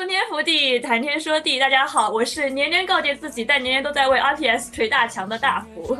[0.00, 1.58] 洞天福地，谈天说地。
[1.58, 5.94] 大家好，我是年年告诫自己，但年年都在为 RTS 捶大墙的大福。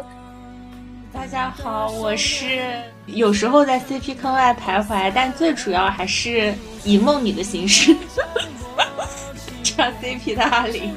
[1.12, 7.94] 大家好，我是有时候在 CP 坑外徘徊，但最主要还是以梦你的形式
[9.62, 10.96] 唱 CP 的阿玲。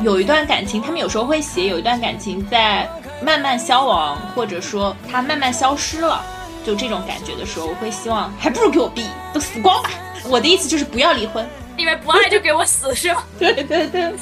[0.00, 2.88] 有一段感情，他们有时候会写有一段感情在
[3.22, 6.24] 慢慢消亡，或者说它慢慢消失了。
[6.64, 9.04] 就这种感觉的时候，我会希望还不如给我毙，
[9.34, 9.90] 都死光吧。
[10.26, 13.22] 我的意思就是不要离婚，因为不爱就给我死是吗？
[13.38, 14.14] 对对对。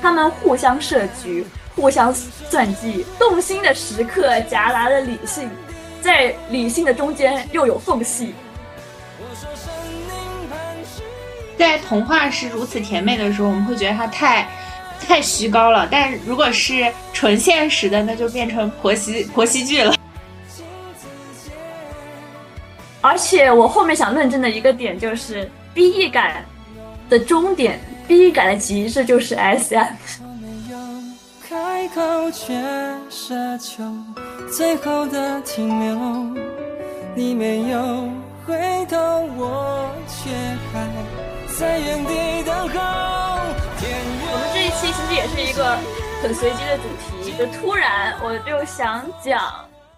[0.00, 5.50] 他们互相设局，互相算计，动心的时刻夹杂着理性，
[6.00, 8.34] 在理性的中间又有缝隙。
[11.58, 14.48] 在童话是如此甜美的时候，我们会觉得它太。
[15.00, 19.94] 太虚高了，但如果是纯现实的，那就变成婆媳婆媳剧了。
[23.00, 26.44] 而且我后面想论证的一个点就是 BE 感
[27.08, 29.94] 的终点，BE 感的极致就是 SM。
[30.20, 30.64] 我们
[34.50, 34.76] 这一
[44.76, 45.74] 期其实也是一个
[46.22, 49.40] 很随机的主题，就突然我就想讲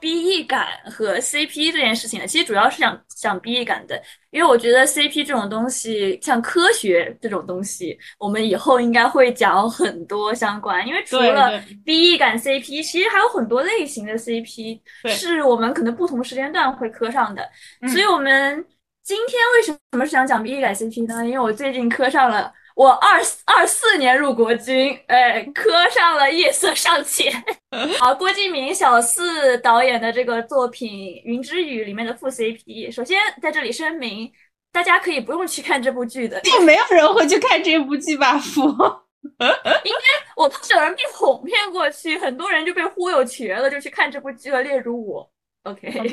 [0.01, 2.27] BE 感和 CP 这件事情了。
[2.29, 10.87] 其实主要是想讲 BE 感的，因为我觉得 CP 这种东西，像科学这种东西，我们以后应该会讲很多相关。
[10.87, 17.43] 因为除了 BE 感 CP，其实还有很多类型的 CP 是我们可能不同时间段会磕上的。
[17.89, 18.65] 所以我们
[19.03, 21.27] 今天为什么是想讲 BE 感 CP 呢？
[21.27, 22.53] 因为我最近磕上了。
[22.79, 27.33] 我二二四年入国军，哎，磕上了夜色尚浅。
[27.99, 30.89] 好，郭敬明小四导演的这个作品
[31.25, 34.31] 《云之羽》里面的副 CP，首先在这里声明，
[34.71, 38.39] 大家可以不用去看这部剧的，没有人会去看这部剧吧？
[38.39, 45.29] 夫，应该我怕有人被哄骗过去，很多人就被忽悠瘸了，就去看这部剧了，例如我。
[45.65, 45.91] OK。
[45.91, 46.05] 因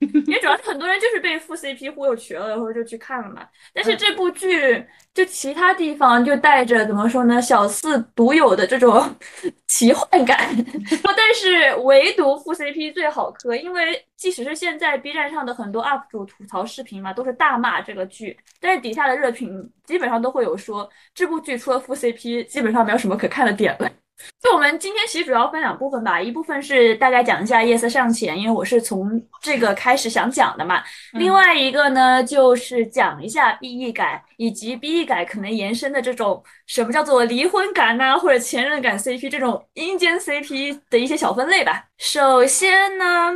[0.00, 3.46] 为主要是很多人就是被副 CP 忽悠瘸了，然后就去看了嘛。
[3.72, 4.84] 但是这部剧
[5.14, 9.02] 就其他地方就带着怎么说呢，小四独有的这种
[9.66, 10.54] 奇幻感。
[11.16, 23.90] 但是唯独副 CP 最好磕，因为即使是现在 B 站上的很多 UP 主吐槽视频嘛，都是大骂这个剧，但是底下的热评基本上都会有说这部剧除了副 CP，基本上没有什么可看的点了。
[24.40, 30.82] 就我们今天其实主要分两部分吧，一部分是大概讲一下夜色尚浅，因为我是从这个开始想讲的嘛。
[31.12, 41.84] 另外一个呢，就是讲一下 BE 感以及 BE 感可能延伸的这种什么叫做离婚感呐，或者前任感 CP 这种阴间 CP 的一些小分类吧。
[41.98, 43.32] 首先呢，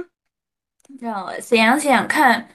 [1.01, 2.49] 让我想想看，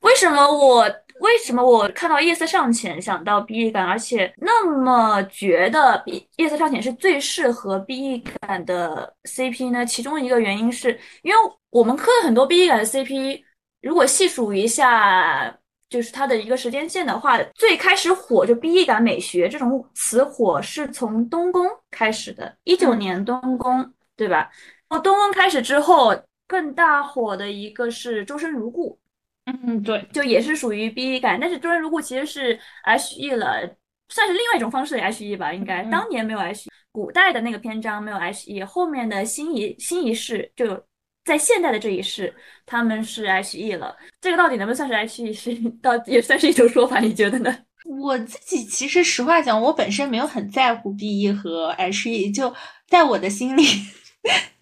[0.00, 1.03] 为什么我。
[1.20, 9.86] 为什么我看到夜色尚浅想到 BE 感，而且那么觉得 B 夜色尚浅是最适合 BE 感的 CP 呢？
[9.86, 11.36] 其中一个原因是因为
[11.70, 13.42] 我们磕了很多 BE 感的 CP，
[13.80, 15.56] 如果细数一下，
[15.88, 24.50] 就是它的一个时间线的话，最开始火就 BE 感美学这种词火是从东宫开始的，一九年东宫，对吧？
[24.88, 26.14] 哦东宫开始之后，
[26.48, 28.98] 更大火的一个是周生如故。
[29.46, 33.60] 嗯，对，就也是属于 BE 感，但是周人如故其实是 HE 了，
[34.08, 40.82] 算是另外一种方式的 HE 吧，应该当年没有 HE，古代的那个篇章没有 HE，后面的新一新一世就
[41.24, 42.34] 在现代的这一世，
[42.64, 47.54] 他们是 HE 了，这个到底能不能算是 HE，是 到也算是一种说法，你觉得呢？
[48.00, 52.54] 我自己其实实话讲，我本身没有很在乎 BE 和 HE，就
[52.88, 53.62] 在我的心里。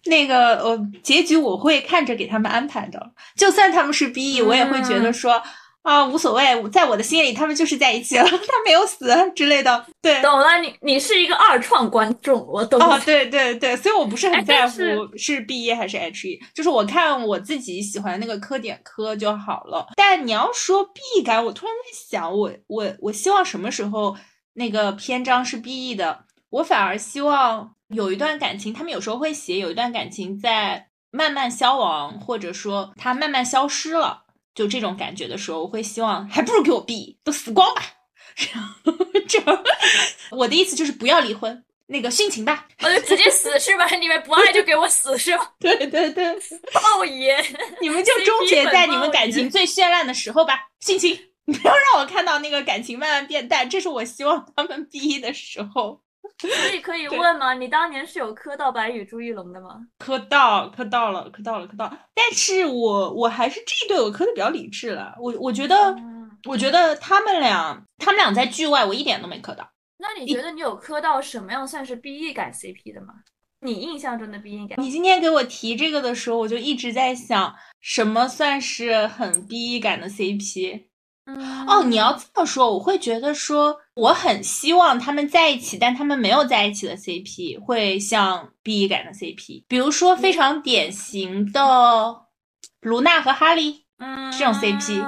[0.05, 3.11] 那个，呃，结局我会看着给他们安排的。
[3.35, 5.41] 就算他们是 B E，我也会觉得说
[5.81, 6.69] 啊，无所谓。
[6.69, 9.85] 在我的心里，他们就是在一起了， 他没有死之类的。
[10.01, 10.57] 对，懂了。
[10.59, 12.81] 你你是一个二创观众，我懂。
[12.81, 14.77] 哦，对对对，所以我不是很在乎
[15.17, 19.87] 是 B E 还是 H E，就是我看我自己喜欢那个磕点磕就好了。
[19.95, 24.15] 但你要说 B 感，我突然在想，我我我希望什么时候
[24.53, 26.25] 那个篇章是 B E 的？
[26.49, 27.73] 我反而希望。
[27.93, 34.23] 有一段感情，他们有时候会写有一段感情在慢慢消亡，或者说它慢慢消失了，
[34.55, 37.83] 就这种感觉的时候，我会希望还不如给我毙，都死光吧。
[39.27, 39.63] 这样，
[40.31, 43.87] 我的意思就是不要离婚，那个殉情吧，我就直接死是吧？
[43.95, 45.53] 你们不爱就给我死是吧？
[45.59, 46.33] 对 对对，
[46.73, 47.37] 爆爷，
[47.79, 51.15] 你们就终结在你们感情最绚烂的时候吧，殉情，
[51.45, 56.01] 不要让我看到那个感情慢慢变淡，这是我希望他们 逼的时候。
[56.39, 57.53] 所以可以问吗？
[57.53, 59.79] 你当年是有磕到白宇朱一龙的吗？
[59.99, 61.91] 磕到，磕到了，磕到了，磕到。
[62.13, 65.15] 但是我我还是这一对我磕的比较理智了。
[65.19, 65.95] 我我觉得，
[66.45, 69.69] 我觉得他们俩，他们俩在剧外我一点都没磕到。
[69.97, 73.13] 那你觉得你有磕到什么样算是 BE 感 CP 的吗？
[73.61, 74.77] 你印象中的 BE 感？
[74.83, 80.87] 你今天给我提这个的时候，我就一直在想，什么算是很 BE 感的 CP？
[81.25, 92.15] 嗯哦，你要这么说，我会觉得说，我很希望他们在一起，但他们没有在一起的 CP 会像 BE 感的 CP，比如说非常典型的
[92.81, 95.03] 卢娜和哈利，嗯，这种 CP，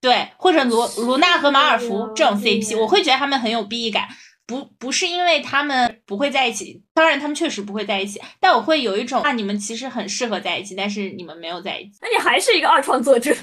[0.00, 4.08] 对，或者卢卢娜和马尔福这种 CP，我会觉得他们很有 BE 感。
[4.46, 13.34] 不不是因为他们不会在一起，当然他们确实不会在一起，但我会有一种，那你们其实很适合在一起，但是你们没有在一起，那你还是一个二创作者，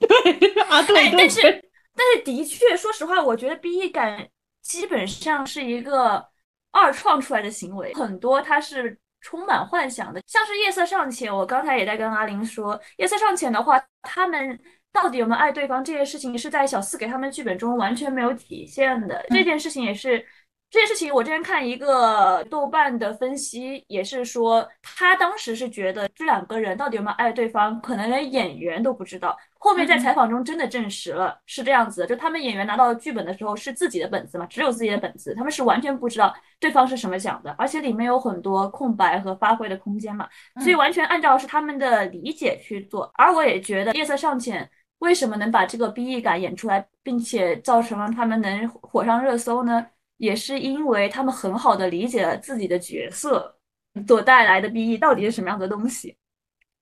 [0.00, 1.62] 对啊，对，但是
[1.94, 4.28] 但是的确，说实话，我觉得 BE 感
[4.62, 6.24] 基本上是一个
[6.70, 14.58] 二创出来的行为，很多它是充满幻想的，像是夜色尚浅，我刚才也在跟阿林说，夜色尚浅的话，他们。
[14.92, 19.24] 到底有没有爱对方这件事情，是在小四给他们剧本中完全没有体现的。
[19.28, 20.26] 这件事情也是，
[20.70, 29.36] 这件事情我之前看一个豆瓣的分析，也是说他当时是觉得这两个人到底有没有爱对方，可能连演员都不知道。
[29.58, 40.28] 后面在采访中真的证实了是这样子的，就他们演员拿到剧本的时候是自己的本子嘛，只有自己的本子，他们是完全不知道对方是什么想的，而且里面有很多空白和发挥的空间嘛，
[40.60, 43.10] 所以完全按照是他们的理解去做。
[43.14, 44.70] 而我也觉得夜色尚浅。
[45.00, 49.86] 为什么能把这个 BE 感演出来，并且造成了他们能火上热搜呢？
[50.20, 53.58] 也是因为他们很好的理解了自己的角色
[54.06, 56.16] 所带来的 BE 到底是什么样的东西。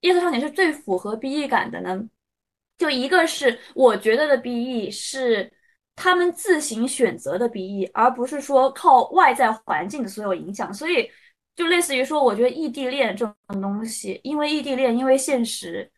[0.00, 2.05] 夜色少年是最符合 BE 感的呢？
[2.76, 5.50] 就一个是我觉得的 BE 是
[5.94, 10.75] 他们自行选择的 BE，而不是说靠外在环境的所有影响。
[10.75, 11.11] 所以
[11.55, 15.90] 就类似于说，我觉得异地恋这种东西，因为异地恋，因为现实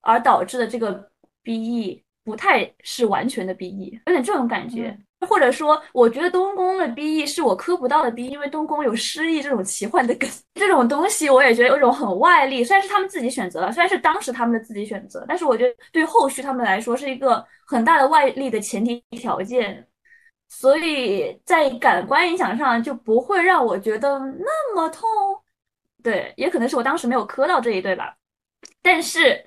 [0.00, 1.08] 而导致的这个。
[1.42, 4.96] BE 不太是完全的 BE，有点这种感觉，
[5.28, 19.86] 或者说，我觉得东宫的 BE 是我磕不到的 BE，因为东宫有失忆这种奇幻的梗， 这种东西我也觉得有种很外力，虽然是他们自己选择了，虽然是当时他们的自己选择，但是我觉得对后续他们来说是一个很大的外力的前提条件，
[20.48, 25.06] 所以在感官影响上就不会让我觉得那么痛，
[26.02, 28.16] 对，也可能是我当时没有磕到这一对吧，
[28.82, 29.44] 但是，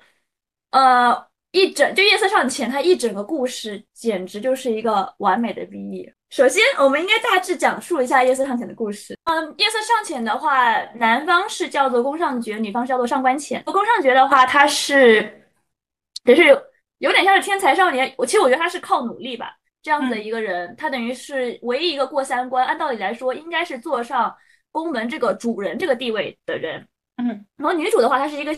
[0.70, 1.26] 呃。
[1.54, 6.12] 一整就夜色尚浅，它一整个故事简直就是一个完美的 BE。
[6.30, 9.16] 首先，我们应该大致讲述一下夜色尚浅的故事。
[9.22, 13.62] 嗯，夜色尚浅的话，男方是叫做宫上爵，女方是叫做上官浅。
[13.66, 15.48] 宫上爵的话，他是，
[16.24, 16.42] 也是
[16.98, 18.12] 有点像是天才少年。
[18.18, 20.74] 我其实我觉得他是靠努力吧，这样子的一个人。
[20.76, 24.34] 他等于是唯一一个过三关，按道理来说应该是坐上
[24.72, 26.84] 宫门这个主人这个地位的人。
[27.16, 27.26] 嗯，
[27.56, 28.52] 然后女主的话，她是一个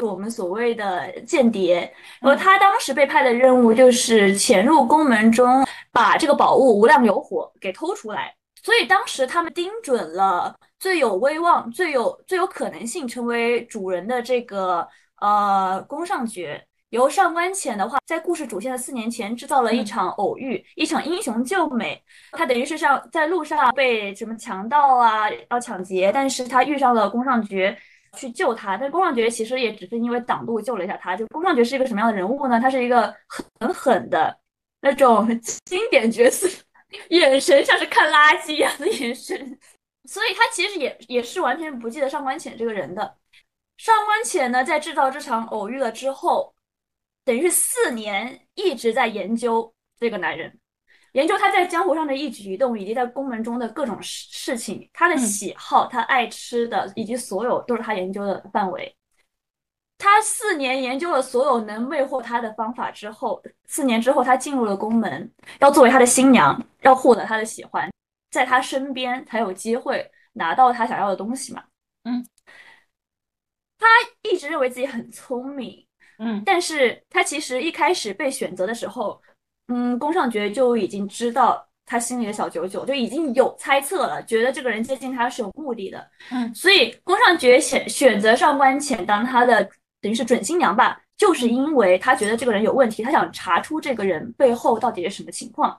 [0.00, 1.80] 我们所谓的间谍，
[2.20, 8.34] 然后她当时被派的任务就是潜入宫门中，把这个宝物无量有火给偷出来。
[8.62, 14.86] 所以当时他们盯准了最有威望、最有最有可能性成为主人的这个
[15.20, 22.02] 呃宫上角，由上官浅的话，在故事主线的四年前制造了一场偶遇，一场英雄救美。
[22.32, 27.56] 他等于是上在路上被什么强盗啊要抢劫，但是他遇上了宫上角。
[28.18, 31.16] 去救他，但宫上觉其实也只是因为挡路救了一下他。
[31.16, 32.60] 就宫上觉是一个什么样的人物呢？
[32.60, 33.14] 他是一个
[33.60, 34.36] 很狠的
[34.80, 35.26] 那种
[35.64, 36.48] 经典角色，
[37.10, 39.58] 眼神像是看垃圾一样的眼神，
[40.04, 43.16] 所以他其实也也是完全不记得上官浅这个人的。
[43.76, 46.52] 上官浅呢，在制造这场偶遇了之后，
[47.24, 50.58] 等于是四年一直在研究这个男人。
[51.18, 58.96] 研究他在江湖上的一举一动，以及在宫门中的各种事事情，他的喜好，他爱吃的，以及所有都是他研究的范围。
[59.98, 67.90] 他四年研究了所有能魅惑他的方法之后，四年之后他进入了宫门，要作为他的新娘，要获得他的喜欢，
[68.30, 71.64] 在他身边才有机会拿到他想要的东西嘛。
[72.04, 72.24] 嗯，
[73.76, 73.88] 他
[74.22, 75.84] 一直认为自己很聪明，
[76.20, 79.20] 嗯，但是他其实一开始被选择的时候。
[79.68, 86.06] 嗯，宫上觉就已经知道他心里的小九九，就已经有猜测了，觉得这个人接近他是有目的的。
[86.30, 89.62] 嗯，所以宫上觉选选择上官浅当他的
[90.00, 95.78] 等于是准新娘吧，就是因为他觉得这个人有问题，他想查出这个人背后到底是什么情况。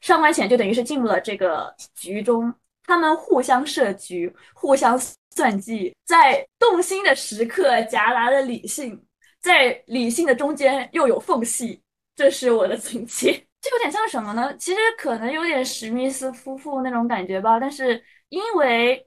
[0.00, 2.52] 上官浅就等于是进入了这个局中，
[2.84, 4.98] 他们互相设局，互相
[5.34, 9.00] 算计，在动心的时刻夹杂着理性，
[9.40, 11.80] 在理性的中间又有缝隙。
[12.20, 13.32] 这是我的情节。
[13.62, 14.54] 这有点像什么呢？
[14.58, 17.58] 其实可能有点史密斯夫妇那种感觉吧。
[17.58, 17.98] 但是
[18.28, 19.02] 因为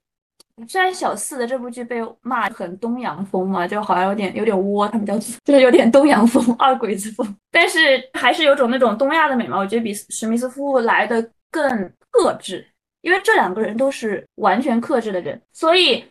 [0.67, 7.79] 虽然小四的这部剧被骂很东洋风嘛，就好像有点有点窝，他们叫就是有点东洋风、二鬼子风，但是
[8.13, 9.59] 还是有种那种东亚的美嘛。
[9.59, 11.69] 我觉得比史密斯夫妇来的更
[12.09, 12.67] 克制，
[13.01, 16.03] 因为这两个人都是完全克制的人，所以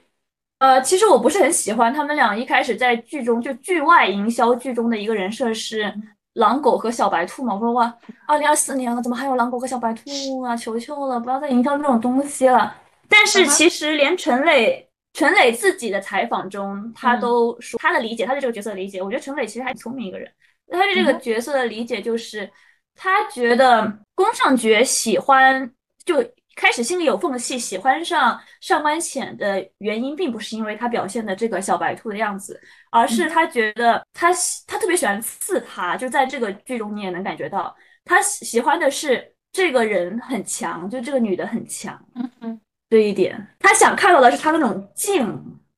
[0.60, 5.92] 呃，其实我不是很喜欢他们俩一开始在剧中就剧外营销剧中的一个人设是。
[6.34, 7.94] 狼狗和小白兔嘛，我说哇，
[8.26, 10.56] 二零二四年了，怎么还有狼狗和小白兔啊？
[10.56, 12.74] 求求了，不要再营销这种东西了。
[13.08, 20.30] 但是其实连陈磊，陈磊自己的采访中，他都说他的理解，他对这个角色的理解，我觉得陈磊其实还聪明一个人。
[20.70, 22.50] 他对这个角色的理解就是，
[22.94, 25.70] 他觉得宫上角喜欢
[26.04, 26.24] 就。
[26.54, 34.30] 开始心里有缝隙，喜欢上上官浅的原因，并不是因为他表现的这个小白兔的样子，而是他觉得他
[34.66, 45.26] 他特别喜欢刺他，就在这个剧中你也能感觉到，他喜欢的是这个人很强，就这个女的很强，嗯嗯，这一点，他想看到的是他那种劲，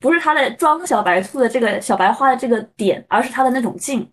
[0.01, 4.13] 不是他的装小白兔的这个小白花的这个点，而是他的那种劲，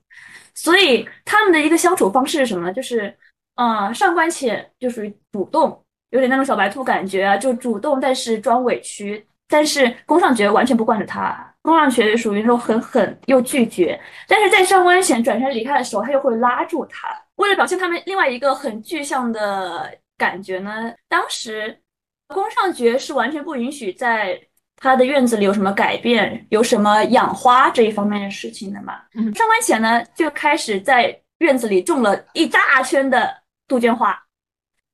[0.53, 2.73] 所以他们的一个相处方式是什么呢？
[2.73, 3.17] 就是，
[3.55, 5.80] 呃，上官浅就属于主动。
[6.11, 17.07] 有点那种小白兔感觉啊，就主动但是装委屈，但是宫上角完全不惯着他，宫上角属于那种很狠又拒绝，但是在上官显转身离开的时候，他又会拉住他。
[17.35, 21.79] 为了表现他们另外一个很具象的感觉呢，当时
[22.27, 24.39] 宫上角是完全不允许在
[24.75, 28.95] 他的院子里有什么改变，有什么养花这一方面的事情的嘛。
[29.33, 33.33] 上官浅呢就开始在院子里种了一大圈的
[33.67, 34.17] 杜鹃花。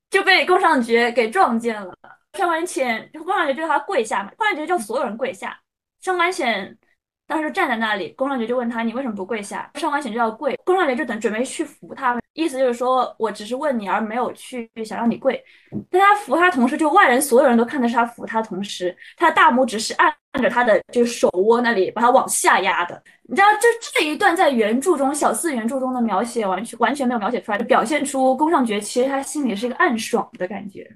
[0.09, 1.93] 就被宫尚角给撞见了。
[2.33, 4.31] 上官浅，宫尚角就叫他跪下嘛。
[4.37, 5.59] 宫上角叫所有人跪下。
[5.99, 6.77] 上官浅
[7.27, 15.43] 当时站在那里，宫上角就问他：“你为什么不跪下？”上官显就要跪，宫上角就等准备去扶他，意思就是说我只是问你，而没有去想让你跪。
[15.91, 23.03] 在他扶他同时，就外人所有人都看的是他扶他同时，他的大拇指是按着他的就是手窝那里把他往下压的。
[23.23, 30.89] 你知道，这这一段在原著中小四原著中的描写完全完全没有描写出来，就表现出宫上角其实他心里是一个暗爽的感觉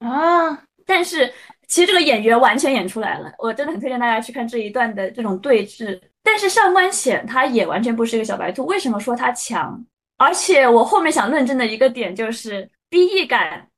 [0.00, 0.60] 啊。
[0.88, 1.32] 但是
[1.68, 6.00] 其实这个演员完全演出来了，我真的很推荐大家去看这一段的这种对峙。
[6.22, 9.84] 但是上官显他也完全不是一个小白兔，为什么说他强？
[10.18, 13.68] 而且我后面想论证的一个点就是 B E 感。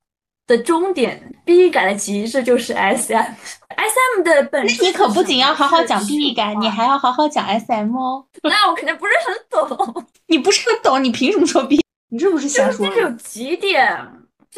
[0.46, 4.82] 的终点，B E 感的极致就是 S M，S M 的本质。
[4.82, 8.24] 你可不仅要好好讲 B E 感，你还要好好讲 S M 哦。
[8.42, 10.06] 那我肯定不是很懂。
[10.26, 11.78] 你不是很懂，你凭什么说 B？
[12.08, 12.88] 你这不是瞎说？
[12.88, 13.94] 这有几点，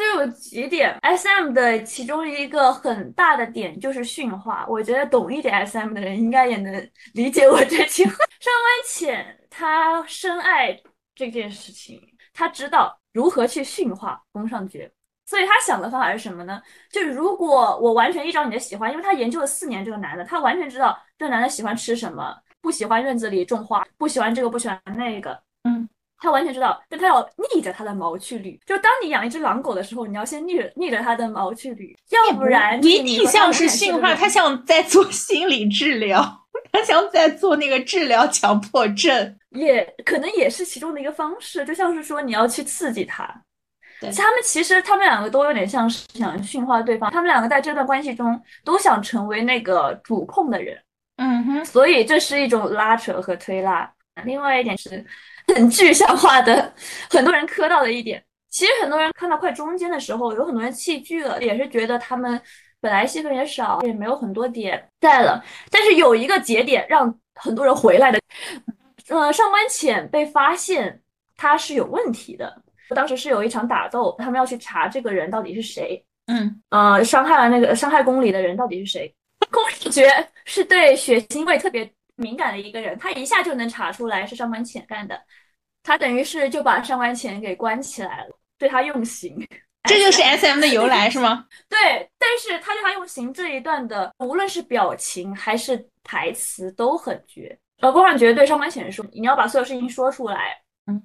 [0.00, 0.96] 这有几点。
[1.02, 4.64] S M 的其中一个很大的点就是驯化。
[4.66, 8.12] 我觉得懂一点 S M 的人应该也能理解我这句话。
[8.40, 10.74] 上官浅他深爱
[11.14, 12.00] 这件事情，
[12.32, 14.80] 他知道如何去驯化宫上角。
[15.26, 16.60] 所以他想的方法是什么呢？
[16.90, 25.40] 就是如果我完全依照你的喜欢，因为他研究了四年这个男的，他完全知道这男的喜欢吃什么，不喜欢院子里种花，不喜欢这个，不喜欢那个，
[26.20, 28.58] 他完全知道，但他要逆着他的毛去捋。
[28.66, 43.24] 就当你养一只狼狗的时候，你要先逆着逆着它的毛去捋，要不然一定像是驯化，他像在做心理治疗，他像在做那个治疗强迫症，也可能也是其中的一个方式，就像是说你要去刺激他。
[44.16, 47.10] 他们其实，他们两个都有点像是想驯化对方。
[47.10, 50.78] 他们两个在这段关系中都想成为那个主控的人，
[51.16, 51.64] 嗯哼。
[51.66, 53.90] 所以这是一种拉扯和推拉。
[54.24, 55.04] 另外一点是
[55.54, 56.72] 很具象化的，
[57.10, 58.22] 很多人磕到的一点。
[58.50, 62.40] 其实很多人看到快中间的时候，有很多人弃剧了，也是觉得他们
[62.80, 65.44] 本来戏份也少，也没有很多点在了。
[65.70, 68.18] 但是有一个节点让很多人回来的，
[69.08, 71.00] 呃，上官浅被发现
[71.36, 72.62] 他是有问题的。
[72.94, 76.04] 当时是有一场打斗，他们要去查这个人到底是谁。
[76.26, 79.14] 嗯，呃，伤害了那个伤害宫里的人到底是谁？
[79.50, 81.88] 宫女觉是对血腥味特别
[82.20, 85.20] 敏感的一个人，他一下就能查出来是上官浅干的。
[85.82, 89.36] 他等于是就把上官浅给关起来了，对他用刑。
[89.84, 91.46] 这就是 S M 的由来是吗？
[91.68, 97.58] 对，但是他对他用刑这一段的，无论是表情还是台词都很绝。
[97.80, 101.02] 呃，宫上觉对上官浅说：“你要把所有事情说出来。”嗯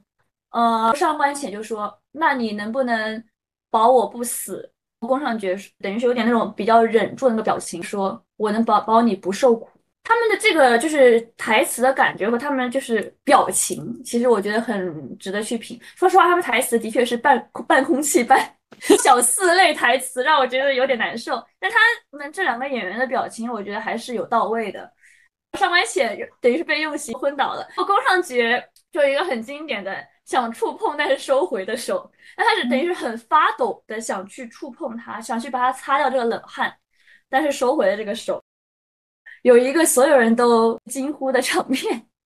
[0.50, 3.24] 呃，上官浅就说：“那你能不能
[3.72, 4.70] 保我不死？”
[5.00, 9.70] 宫上角等于是有点那种比较忍住那个表情，说：“我能保保你不受苦。”
[10.06, 15.82] 他们的这个就是台词的感觉和他们就是表情，其实我觉得很值得去品。
[15.96, 18.56] 说实话，他们台词的确是半半空气半
[19.04, 21.44] 小四类台词，让我觉得有点难受。
[21.60, 21.78] 但他
[22.18, 24.90] 们这两个演员的表情，我觉得还是有到位的。
[25.58, 28.36] 上官浅等于是被用刑昏倒了，宫尚角
[28.92, 30.06] 就一个很经典的。
[30.26, 36.76] 想触碰但是收回的手，那他是等于是很发抖的想去触碰他，想去把他擦掉这个冷汗，
[37.30, 38.44] 但是收回了这个手，
[39.46, 41.80] 有一个所有人都惊呼的场面，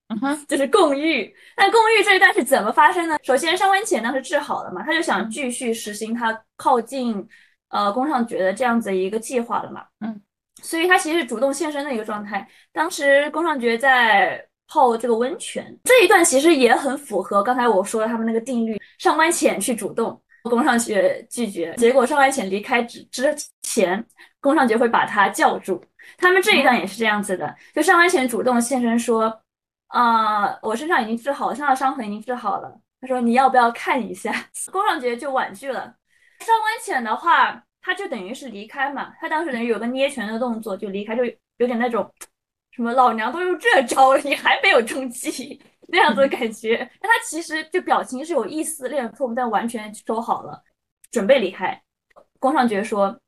[0.47, 1.35] 就是共浴。
[1.57, 3.17] 那共浴这一段是怎么发生呢？
[3.23, 7.27] 首先上官浅当时治好了嘛，他就想继续实行他靠近
[7.67, 10.21] 呃宫上觉的这样子一个计划了嘛，嗯，
[10.61, 12.47] 所以他其实是主动献身的一个状态。
[12.71, 14.43] 当时宫上觉在。
[14.71, 18.79] 泡这个温泉这一段其实也很符合刚才我说的他们那个定律。
[18.99, 24.05] 上官浅去主动，宫上觉拒绝，结果上官浅离开之之前，
[24.39, 25.83] 宫上觉会把他叫住。
[26.17, 29.41] 他们这一段也是这样子的，就上官浅主动现身说
[29.87, 34.31] ：“啊，我身上已经治好了，身上的伤痕已经治好了。”他说：“你要不要看一下？”
[34.71, 35.81] 宫尚觉就婉拒了。
[36.39, 41.23] 上官浅的话，他就等于是离开嘛，他当时等于有个捏拳的动作就离开，就
[41.57, 42.09] 有点那种。
[42.71, 46.77] 什么老娘都用这招了，你还没有中计 那样子的感觉？
[47.01, 50.63] 但他其实就表情是有一丝裂缝，但完全收好了，
[51.11, 51.81] 准备离开。
[52.37, 53.19] 宫尚觉说：“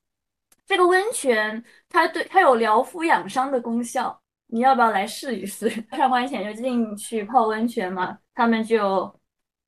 [0.72, 9.14] 这个温泉它对它有疗肤养伤的功效，你要不要来试一试？” 上官浅就进去泡温泉嘛，他们就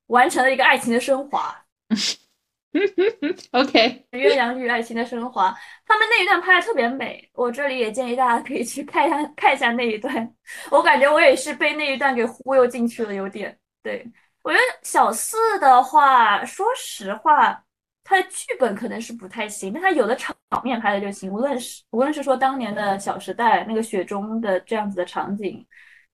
[0.06, 1.54] 完成了一个爱情的升华。
[3.52, 5.54] OK，鸳鸯浴爱情的升华，
[5.86, 10.34] 他们那一段拍的特别美，我这里也建议大家可以去看一下看一下那一段。
[10.72, 13.58] 我感觉我也是被那一段给忽悠进去了，有点。
[13.82, 14.10] 对
[14.42, 17.63] 我觉得小四的话，说实话，
[18.04, 21.32] 他的剧本可能是不太行，但他有的场面拍的就行。
[21.32, 25.66] 无论是无论是说当年的小时代那个雪中的这样子的场景，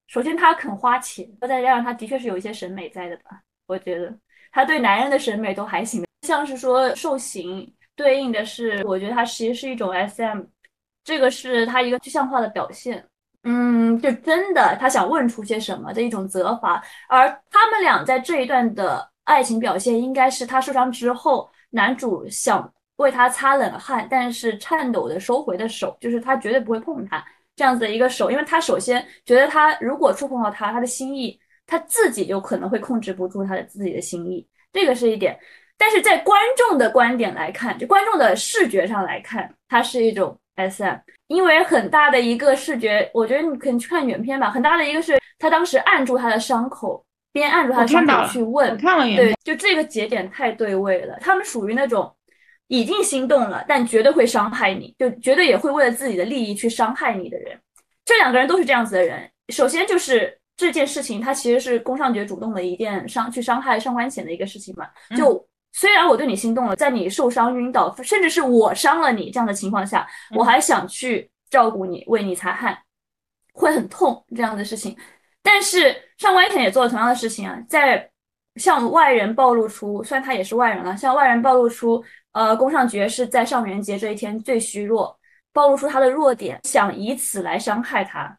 [0.07, 4.17] 首先他肯花钱，再加上他的确是有一些审美在的吧，我觉得
[4.53, 6.05] 他对男人的审美都还行。
[6.27, 10.43] 像是说受刑对应的是，我觉得它其实是一种 SM，
[11.03, 13.05] 这个是他一个具象化的表现。
[13.43, 16.83] 嗯，就真的他想问出些什么的一种责罚。
[17.09, 27.25] 而他们俩在这一段的爱情表现，应该是他受伤之后，男主想为他擦冷汗，但是颤抖的收回的手，就是他绝对不会碰他
[27.57, 35.39] 这样子的一个手，因为他首先觉得他如果触碰到他，他的心意，他自己就可能会控制不住他的自己的心意，这个是一点。
[35.79, 40.97] 但是在观众的观点来看，就观众的视觉上来看，它是一种 SM，
[41.29, 44.51] 因为很大的一个视觉，我觉得你可以去看原片吧。
[44.51, 51.19] 很大的一个是他当时按住他的伤口，边按住他的伤口去问，看了对，就这个节点太对位了。
[51.21, 52.15] 他们属于那种
[52.69, 57.59] 已经心动了，但绝对会伤害你，就绝对也会为了自己的利益去伤害你的人。
[58.05, 59.31] 这两个人都是这样子的人。
[59.49, 65.47] 首先就是这件事情，他其实是宫上觉主动的一件伤去伤害上官浅的一个事情嘛，就。
[65.73, 72.77] 虽然我对你心动了，在你受伤晕倒，甚至是我伤了你这样的情况下，我还想去照顾你，为你擦汗，
[73.53, 74.97] 会很痛这样的事情。
[75.45, 78.07] 但是上官浅也做了同样的事情啊，在
[78.57, 85.19] 向外人暴露出，虽然他也是外人了，向外人暴露出，呃，宫上角是在上元节这一天最虚弱，
[85.51, 88.37] 暴露出他的弱点，想以此来伤害他，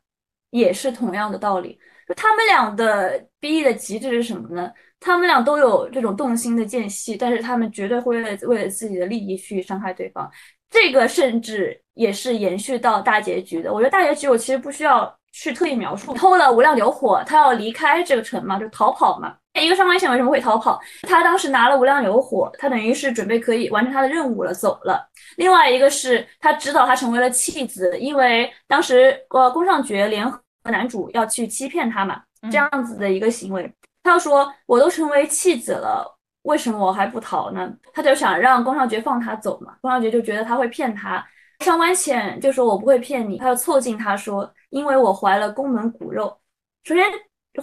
[0.51, 1.79] 也是同样的道理。
[2.07, 4.71] 就他们俩的 BE 的极致是什么呢？
[4.99, 10.29] 他们俩都有这种动心的间隙，但是他们绝对会为了为了自己的利益去伤害对方。
[10.69, 13.73] 这个甚至也是延续到大结局的。
[13.73, 16.13] 我觉得大结局我其实不需要去特意描述。
[16.13, 19.35] 偷了无量流火，他要离开这个城嘛，就逃跑嘛。
[19.53, 20.79] 一个上官浅为什么会逃跑？
[21.03, 25.05] 他当时拿了无量流火，他等于是准备可以完成他的任务了，走了。
[25.35, 33.69] 另外一个是他知道他成为了弃子，因为当时呃宫上觉联合男主要去欺骗他嘛，这样子的一个行为。
[34.03, 39.75] 他说：“我都成为弃子了，为什么我还不逃呢？”他就想让宫上觉放他走嘛。
[39.81, 41.23] 宫上觉就觉得他会骗他。
[41.59, 46.35] 上官浅就说：“我不会骗你。”他就凑近他说：“因为我怀了宫门骨肉。”
[46.83, 47.05] 首先，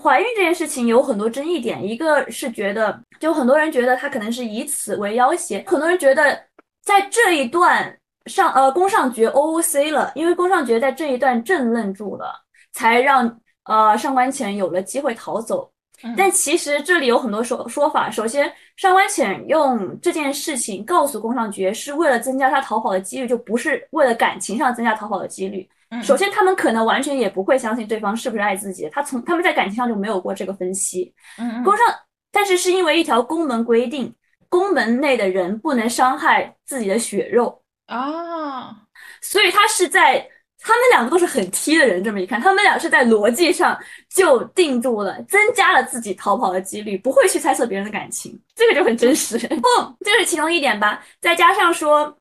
[0.00, 1.84] 怀孕这件事情有很多争议点。
[1.84, 6.40] 一个是觉得，就很多人觉得他可能是以此为要挟；很多人觉得
[6.82, 12.32] 在这一段上，呃，宫上角 OOC 了，因为宫上角在这一段正愣住了，
[12.72, 15.68] 才让呃上官浅有了机会逃走。
[16.16, 18.08] 但其实这里有很多说说法。
[18.08, 25.68] 首先，上官浅用这件事情告诉宫上角，是为了增加他逃跑的几率，就不是为了感情上增加逃跑的几率。
[26.02, 28.88] 首先，他们可能完全也不会相信对方是不是爱自己。
[28.92, 31.12] 他从他们在感情上就没有过这个分析。
[31.38, 31.86] 嗯宫上，
[32.30, 34.14] 但是是因为一条宫门规定，
[34.48, 38.76] 宫门内的人不能伤害自己的血肉啊，
[39.22, 40.28] 所以他是在。
[40.60, 43.78] 他们两个都是很 T 的人，这么一看，他们俩是在逻辑上
[44.12, 49.38] 就定住了，增加了自己逃跑的几率，不会去猜测别人的感情，这个就很真实。
[49.38, 49.62] 不，
[50.04, 51.00] 这是其中一点吧。
[51.20, 52.12] 再加上说，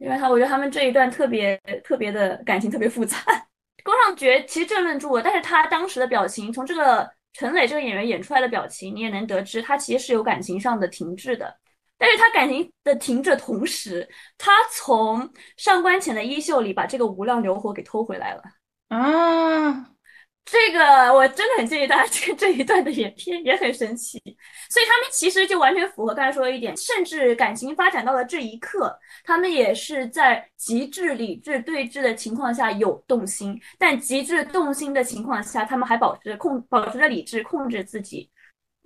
[0.00, 3.18] 因为他我觉得他们这一段特别特别的感情特别复杂。
[3.84, 11.54] 宫尚觉其实正愣住了，但是他当时的表情，从这个陈磊这个演员演出来的表情，你也能得知他其实是有感情上的停滞的。
[11.98, 14.08] 但是他感情的停滞同时，
[14.38, 18.42] 他从上官浅的衣袖里把这个无量流火给偷回来了
[18.88, 19.86] 啊。
[20.46, 24.18] 这个我真的很建议大家 看这一段的影片，也很神奇。
[24.70, 38.30] 所以他们其实就完全符合刚才说的一点，甚至感情发展到了这一刻，他们也是在极致理智对峙的情况下有动心，但极致动心的情况下，他们还保持着控保持着理智，控制自己，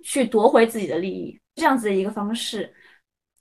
[0.03, 2.73] 去夺回自己的利益，这样子的一个方式。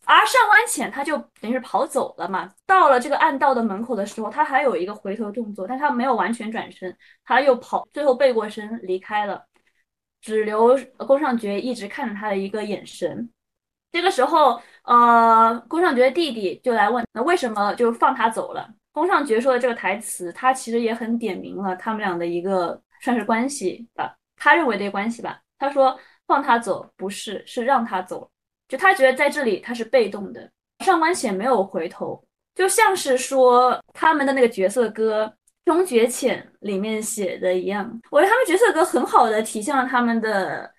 [0.06, 9.42] 而上官浅他就等于是跑走了嘛，到了这个暗道的门口的时候，他还有一个回头动作，但他没有完全转身，他又跑，最后背过身离开了，
[10.24, 13.28] 只留宫上觉一直看着他的一个眼神。
[13.92, 18.66] 这个时候，呃，宫上觉的弟弟就来问，那为什么就放他走了？
[18.90, 25.38] 宫上觉说的这个台词，他其实也很点明了他们俩的一个算是关系吧，他认为的关系吧。
[25.58, 25.94] 他说
[26.26, 28.30] 放他走不是，是让他走。
[28.66, 35.26] 就他觉得在这里他是被动的，上官浅没有回头，就像是说他们的那个角色歌
[35.64, 40.72] 《终觉浅》里面写的一样，我觉得他们角色歌很好的体现了他们的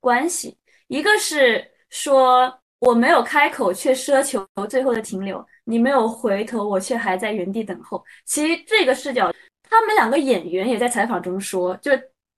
[0.00, 0.56] 关系。
[0.88, 8.04] 一个是说我没有开口，却奢求最后的停留；你没有回头，我却还在原地等候。
[8.24, 9.32] 其实这个视角，
[9.68, 11.92] 他们两个演员也在采访中说，就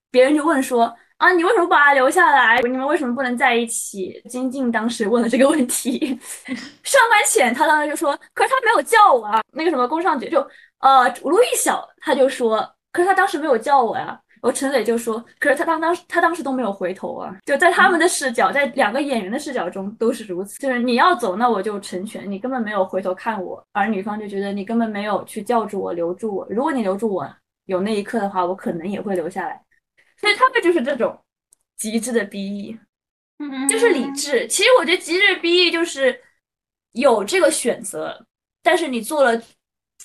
[0.09, 0.93] 别人就问说。
[1.21, 2.59] 啊，你为什么不把他留下来？
[2.63, 4.19] 你们为什么不能在一起？
[4.27, 6.19] 金靖当时问了这个问题，
[6.81, 9.39] 上官浅他当时就说，可是他没有叫我啊。
[9.51, 10.41] 那个什么宫上角就
[10.81, 12.57] 呃卢昱晓他就说，
[12.91, 14.19] 可是他当时没有叫我呀。
[14.41, 17.37] 我陈磊就说，可是他当当他当时都没有回头啊。
[17.45, 23.63] 就在他们的视角，在两个演员的视角中都是如此，就是你要走，那我就成全你，根本没有回头看我。
[23.71, 26.47] 而女方就觉得你根本没有去叫住我，留住我。
[26.49, 27.31] 如果你留住我，
[27.65, 29.63] 有那一刻的话，我可能也会留下来。
[30.17, 31.15] 所以他们就是这种
[31.77, 32.79] 极致的 BE，
[33.69, 34.47] 就是理智。
[34.47, 36.19] 其实我觉得极致 BE 就是
[36.93, 38.25] 有这个选择，
[38.63, 39.39] 但是你做了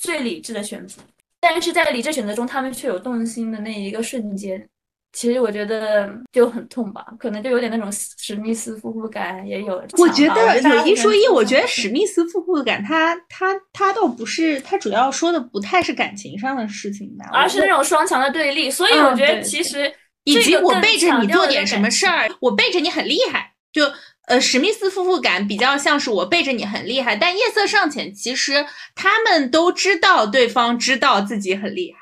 [0.01, 1.03] 最理智的选择，
[1.41, 4.69] 但是在理智选择中，他们却有动心的那一个瞬间。
[5.13, 9.83] 其实我觉得就很痛吧，可能就有点那种史密斯夫妇感也有。
[9.99, 18.71] 我觉得有一说一，我觉得史密斯夫妇感，他他他倒不是，他主要说的不太是感情上的事情吧，而是那种双强的对立。
[18.71, 19.93] 所以我觉得其实。
[20.29, 23.55] 以及我背着你做点什么事儿，我背着你很厉害。
[23.73, 23.85] 就
[24.27, 32.01] 呃，史密斯夫妇感比较像是我背着你很厉害，但夜色尚浅，其实他们都知道对方知道自己很厉害。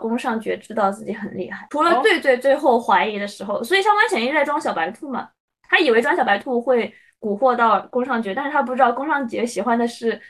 [0.00, 5.28] 宫上觉知道自己很厉害，除了最最最后怀疑的时候，所以上官浅一直在装小白兔嘛。
[5.68, 10.20] 他以为装小白兔会蛊惑到宫上觉，但是他不知道宫上觉喜欢的是，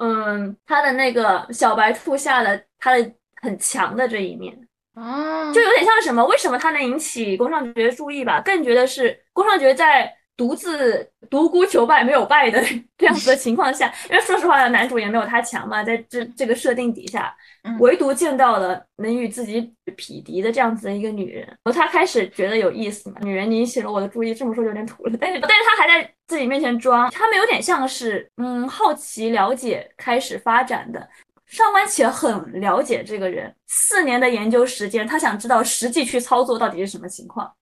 [0.00, 4.56] 嗯，他的那个小白兔下的他的很强的这一面。
[4.94, 6.24] 哦，就有点像什么？
[6.26, 8.40] 为什么他能引起宫上觉注意吧？
[8.42, 12.60] 更觉得是宫上觉在独自独孤求败没有败的
[12.98, 17.34] 这样子的情况下，因为说实话，男主也没有他强嘛，在这这个设定底下，
[17.78, 23.20] 唯独见到了能与自己匹敌的这样子的一个女人，然后他开始觉得有意思嘛。
[23.22, 31.08] 女人，引起了我的注意，这么说有点土了，但是但是他还在自己面前装，他们有点像是嗯好奇了解开始发展的。
[31.46, 37.52] 上官且很了解这个人，四年的研究时间，他想知道实际去操作到底是什么情况。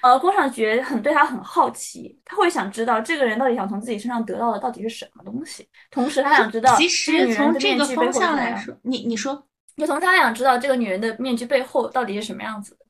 [0.00, 5.68] 呃，郭尚觉很对他很好奇，他会想知道这个人到底想从自己身上得到的到底是什么东西。
[5.90, 12.86] 同时，他想知道其实从这个方向来说，你你说，就从他想知道这个女人的面具背后到底是什么样子的。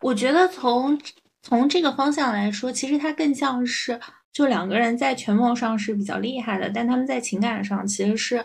[0.00, 1.00] 我觉得从
[1.42, 3.98] 从这个方向来说，其实他更像是
[4.32, 8.44] 就两个人在权谋上是比较厉害的，但他们在情感上其实是。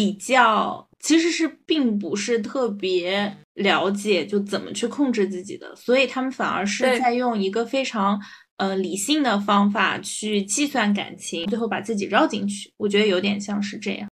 [0.00, 8.18] 比较其实是并不是特别了解就怎么去控制自己的，所以他们反而是在用一个非常
[8.56, 12.72] 呃理性的方法去计算感情，最后把自己绕进去。
[12.78, 14.08] 我觉得有点像是这样。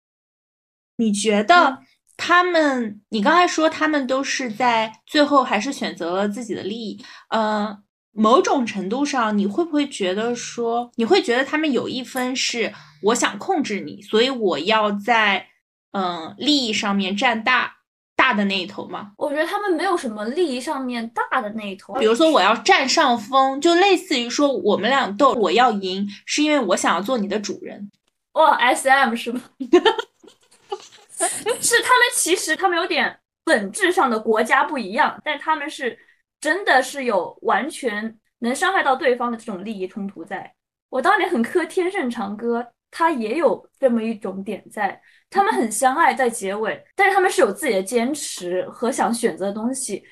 [0.96, 1.80] 你觉得
[2.16, 3.02] 他们？
[3.10, 7.04] 你刚才说他们都是在最后还是选择了自己的利益？
[7.28, 7.78] 呃，
[8.14, 15.46] 某种程度上，你会不会觉得说，你会觉得他们有一分是我想控制你，所以我要在。
[15.94, 17.78] 嗯，利益上面占大
[18.16, 19.12] 大的那一头吗？
[19.18, 21.94] 我觉得他们没有什么利益上面大的那一头。
[21.94, 27.92] 比如说，我要占上风，就类似于说我们俩斗，我要赢，是因为我想要做你的主人。
[28.34, 29.42] 哇，S M 是吗？
[31.62, 35.98] 是他们其实他们有点本质上的国家不一样，但他们是
[36.42, 40.54] 真的是有完全能伤害到对方的这种利益冲突在。
[40.90, 45.02] 我当年很磕《天盛长歌》，它也有这么一种点在。
[45.34, 50.04] 他们很相爱，在结尾，但是他们是有自己的坚持和想选择的东西。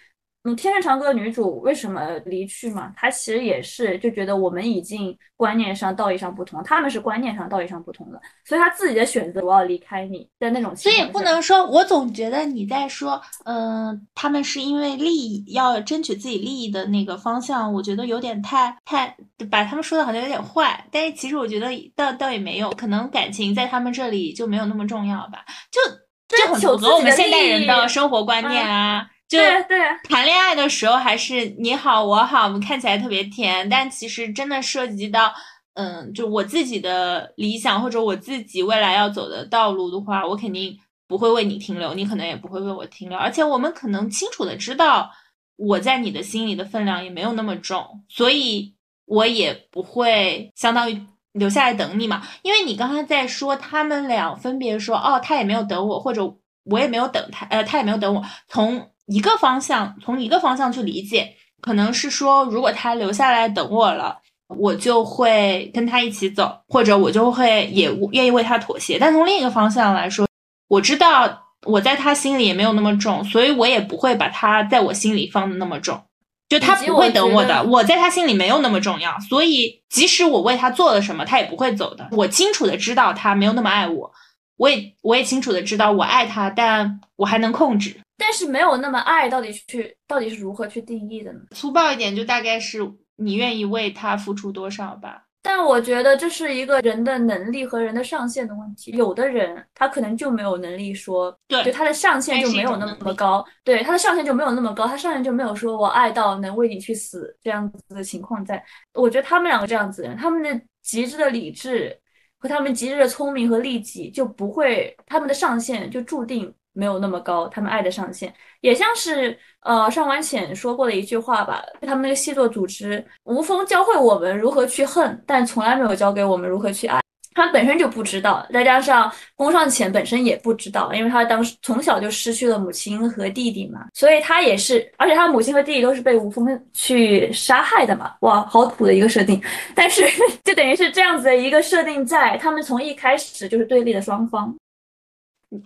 [0.43, 2.91] 嗯，《天生长歌》的女主为什么离去嘛？
[2.95, 10.75] 她其实也是就觉得我们已经观念上、道义上不同，他们是观念上、道义上不同的，所以她自己的选择，我要离开你的那种。
[10.75, 19.15] 所以不能说，我总觉得你在说，嗯，他们是因为利益要争取自己利益的那个方向，我觉得有点太太
[19.51, 20.84] 把他们说的好像有点坏。
[20.91, 29.08] 但是其实我觉得倒倒也没有，可能感情在他们这里就没有那么重要吧，就就很符合我们现代人的生活观念啊。
[29.32, 29.39] 就
[29.70, 35.34] 对谈恋爱的时候还是你好我好，我们看起来特别甜，但其实真的涉及到，
[35.76, 45.10] 嗯，就我自己的理想或者我自己未来要走的道路的话，我肯定不会为你停留，你可能也不会为我停留，而且我们可能清楚的知道
[45.56, 48.74] 我在你的心里的分量也没有那么重，所以
[49.06, 58.90] 我也不会相当于留下来等你嘛，因为你刚才在说他们俩分别说哦，他也没有等我，或者我也没有等他，呃，他也没有等我，从。
[59.12, 68.97] 一个方向，从一个方向去理解，可能是说，如果他留下来等我了，我就会跟他一起走，或者我就会也愿意为他妥协。
[68.97, 70.26] 但从另一个方向来说，
[70.69, 76.02] 我知道我在他心里也没有那么重，所以我也不会把他在我心里放的那么重。
[76.47, 82.08] 就他不会等我的，我在他心里没有那么重要，所以即使我为他做了什么，他也不会走的。
[82.12, 84.12] 我清楚的知道他没有那么爱我，
[84.58, 87.95] 我也我也清楚的知道我爱他，但我还能控制。
[88.21, 91.39] 但是没有那么爱，到底去到底是如何去定义的呢？
[91.55, 92.79] 粗暴一点，就大概是
[93.15, 95.23] 你愿意为他付出多少吧。
[95.41, 98.91] 但我觉得这是一个人的能力和人的上限的问题。
[98.91, 108.63] 有的人他可能就没有能力说，对，就他的上限就没有那么高，对，他的上限就没有那么高，他上限就没有说我爱到能为你去死这样子的情况在。
[108.93, 111.99] 我觉得他们两个这样子人，他们的极致的理智
[112.38, 116.53] 和他们极致的聪明和利己就不会，他们的上限就注定。
[116.73, 121.63] 没有那么高，他们爱的上限也像是呃上官浅说过的一句话吧。
[121.81, 126.99] 他们那个戏作组织，吴峰教会我们如何去恨，但从来没有教给我们如何去爱。
[127.34, 138.13] 他本身就不知道，再加上宫上浅本身也不知道，因为他当时从小就失去了母亲和弟弟嘛，所以他也是，而且他母亲和弟弟都是被吴峰去杀害的嘛。
[138.19, 139.41] 哇，好土的一个设定，
[139.73, 140.03] 但是
[140.43, 144.53] 就等于是这样子的一个设定，在他们从一开始就是对立的双方。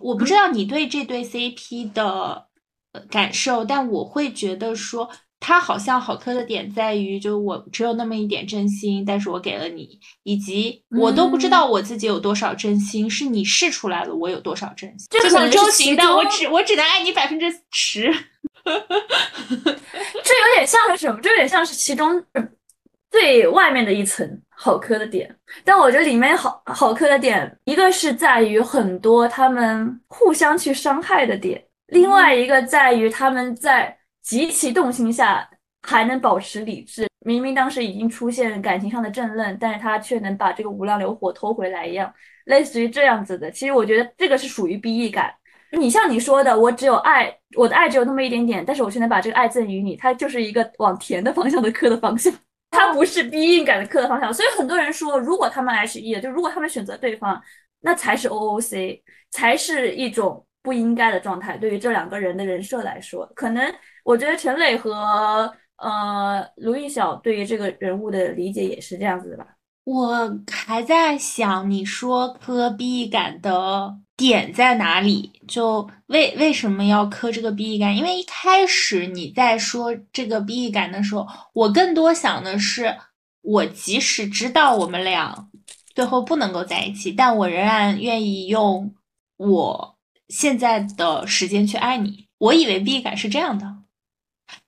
[0.00, 2.46] 我不知道你对这对 CP 的
[3.08, 15.06] 感受，但我会觉得说，他好像好磕的点在于，就我只有那么一点真心，但是我给了你，以及我都不知道我自己有多少真心，是你试出来了我有多少真心。
[15.10, 18.12] 就可能周行的我只我只能爱你百分之十。
[18.66, 21.20] 这有点像是什么？
[21.22, 22.20] 这有点像是其中
[23.10, 24.42] 最外面的一层。
[24.58, 35.48] 好磕的点，但我觉得里面好好磕的点，一个是在于很多他们互相去伤害的点，另外一个在于他们在极其动心下
[35.82, 37.06] 还能保持理智。
[37.20, 42.12] 明明当时已经出现感情上的争论，但是他却能把这个无量流火偷回来一样，
[42.44, 43.50] 类似于这样子的。
[43.50, 45.34] 其实我觉得这个是属于 BE 感。
[45.72, 52.32] 你像你说的，我只有爱，我的爱只有那么一点点，但是我却能把这个爱赠予你，它就是一个往甜的方向的磕的方向。
[52.70, 57.40] 它不是逼硬感的刻的方向，所以很多人说，如果他们 H E 就如果他们选择对方，
[57.80, 61.56] 那才是 O O C，才是一种不应该的状态。
[61.56, 63.74] 对于这两个人的人设来说，可能
[64.04, 69.46] 我觉得陈磊和呃卢艺晓对于这个人物的理解也是这样子的吧。
[69.84, 75.30] 我还在想，你说磕 B 感的点在哪里？
[75.46, 77.94] 就为为什么要磕这个 B E 感？
[77.96, 82.96] 因为一开始你在说这个 B E 感的时候，我更多想的是，
[83.42, 85.48] 我即使知道我们俩
[85.94, 88.94] 最后不能够在一起，但我仍然愿意用
[89.36, 89.96] 我
[90.28, 92.26] 现在的时间去爱你。
[92.38, 93.76] 我以为 B E 感是这样的，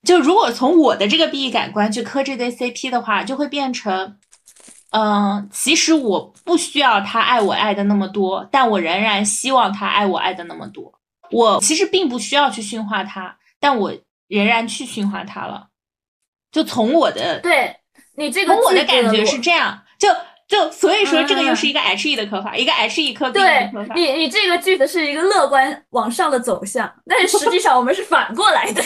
[0.03, 4.17] 就如果从我的这个 B E 感观去磕这对 CP 的话，就会变成。
[4.91, 10.91] 嗯，其实我不需要他爱我爱的那么多，但我仍然希望他爱我爱的那么多。
[11.29, 13.93] 我其实并不需要去驯化他，但我
[14.27, 15.67] 仍然去驯化他了。
[16.51, 17.75] 就从我的对
[18.15, 19.79] 你这个，从我的感觉是这样。
[19.99, 20.09] 就
[20.47, 23.93] 就所以说，这个又是一个 H E 的磕法，一个 H E 磕 B 的磕法。
[23.93, 28.81] 你你这个句子是一个乐观往上的走向，但是实际上我们是反过来的。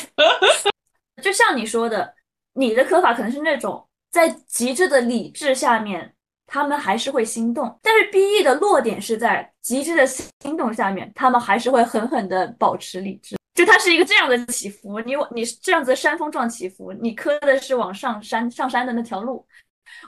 [1.23, 2.13] 就像你说的，
[2.55, 3.87] 你的刻法可能是那种。
[4.13, 6.13] 在极致的理智下面，
[6.45, 7.79] 他们还是会心动。
[7.81, 13.35] 但是 B E 的落点是在极致的心动下面，他们还是会狠狠的保持理智。
[13.55, 19.43] 就它是一个这样的起伏，你你这样子山峰状起伏，你磕的是往上山上山的那条路，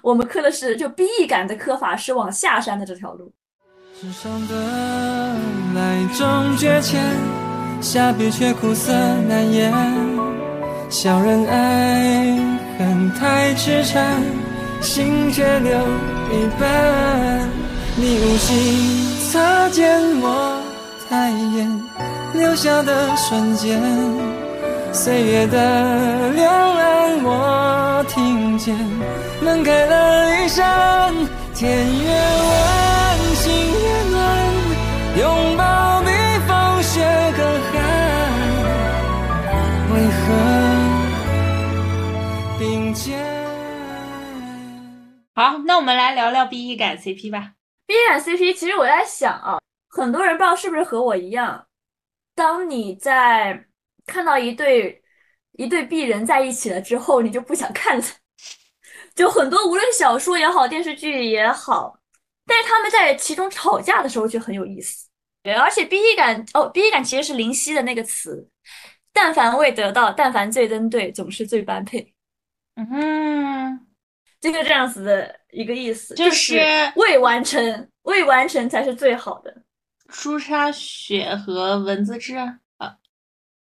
[0.03, 3.33] 我们磕的是就 B E 感的磕法是往下山的这条路。
[3.99, 4.55] 世上的
[5.73, 7.03] 来终觉浅，
[7.81, 9.73] 下笔却苦涩难言。
[10.91, 12.44] 小人爱
[12.77, 14.21] 恨太痴缠，
[14.81, 15.71] 心却留
[16.31, 17.49] 一半。
[17.95, 20.61] 你无心擦肩我
[21.09, 21.83] 太眼，
[22.33, 23.81] 留下的瞬间，
[24.91, 28.75] 岁月的两岸我听见，
[29.41, 31.13] 门开了一扇，
[31.53, 34.19] 天越晚，心越暖，
[35.21, 35.54] 拥
[45.37, 47.55] 好，那我们来聊聊 B E 感 CP 吧。
[47.85, 51.67] B E 感 CP，其实我在想啊，很多人不知道是不是和我一样，
[52.33, 53.65] 当你在
[54.05, 55.03] 看到一对
[55.57, 58.03] 一对 B 人在一起了之后，你就不想看了。
[59.13, 61.99] 就很多无论小说也好，电视剧也好，
[62.45, 65.09] 但是他们在其中吵架的时候就很有意思。
[65.43, 68.49] 对，而且 B E 感哦，B E 感其实是林夕的那个词，
[69.11, 72.13] 但凡未得到，但凡最登对，总是最般配。
[72.75, 73.84] 嗯，
[74.51, 76.59] 就是这样子的一个意思，就是
[76.95, 79.53] 未完成，未完成才是最好的。
[80.07, 82.95] 朱砂雪和文字志啊，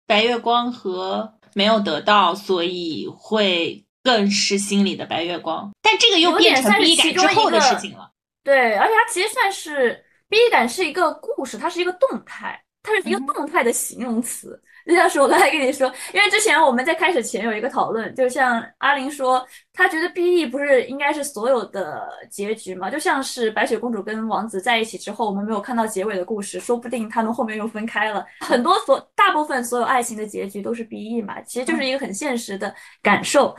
[0.06, 5.72] 白月光和没有得到，所以会更是心里的白月光。
[5.82, 8.12] 但这个又变成 B 感之后的事情了。
[8.44, 14.60] 对，而且它其实算是 B 感是一个故事，它是一个动态，它是一个动态的形容词。
[14.86, 22.90] 就像是我刚才跟你说，因为之前我们在开始前有一个讨论，就像阿玲说，她觉得 B E 不是应该是所有的结局嘛？
[22.90, 28.26] 就像是白雪公主跟王子在一起之后，我们没有看到结尾的故事，说不定他们后面又分开了。
[28.40, 33.54] 很多所大部分所有爱情的结局都是 B E 嘛，其实就是一个很现实的感受。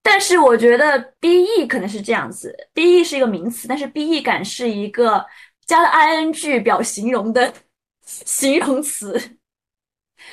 [0.00, 5.26] 但是我觉得 B E 可能是这样子，B E 是一个名词，但是 B E 感是一个
[5.66, 7.52] 加了 I N G 表形容的
[8.24, 9.38] 形容词。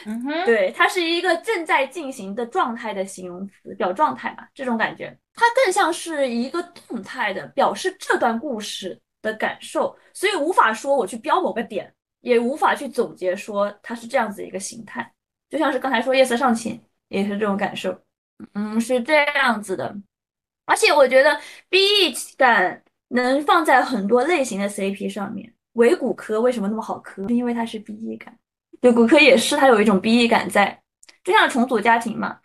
[0.06, 15.14] 嗯哼，对，它是一个正在进行的状态的形容词，表状态嘛，这种感觉，它更像是一个动态的表示这段故事的感受，所以无法说我去标某个点，也无法去总结说它是这样子一个形态，
[15.52, 17.96] 就像是刚才说夜色尚浅，也是这种感受，
[18.54, 19.96] 嗯，是这样子的，
[20.66, 27.24] 而且我觉得 B E 感能放在很多类型的 C P 上面，伪骨科为什么那么好磕？
[27.30, 28.38] 因为它是 B E 感。
[28.82, 30.82] 对骨科也是，它有一种 B E 感在，
[31.24, 32.40] 就像重组家庭嘛，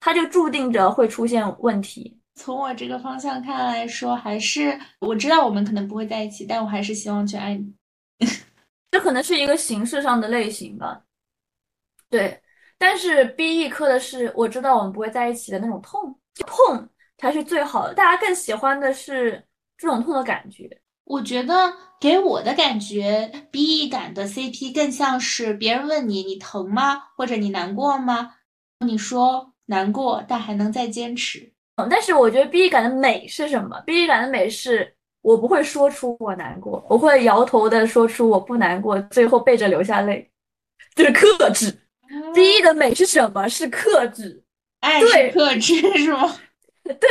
[0.00, 2.20] 它就注定着会出现问题。
[2.34, 7.74] 从我这个方向看来说，还是我知道我们可能不会在一起，但我还是希望去爱你。
[8.90, 11.02] 这可能是一个形式上的类型吧。
[12.10, 12.40] 对，
[12.76, 17.94] 但是 B E 磕的是我知道我们不会在一起的那种痛，痛才是最好的。
[17.94, 19.42] 大家更喜欢的是
[19.76, 20.68] 这种痛的感觉。
[21.06, 27.04] 我觉得给我的感觉，B E 感的 C P 更像是别人问你，你疼吗？
[27.16, 28.34] 或者你难过吗？
[28.84, 31.52] 你说难过，但还能再坚持。
[31.76, 40.28] 嗯，但是我觉得 B E 感的美是什么？B E 感的美是我不会说出我难过，我会摇头的说出我不难过，最后背着流下泪，
[40.96, 41.72] 就是克制。
[42.34, 43.48] B E 的美是什么？
[43.48, 44.42] 是克制，
[44.80, 46.36] 爱是克制 是吗？
[47.00, 47.08] 对。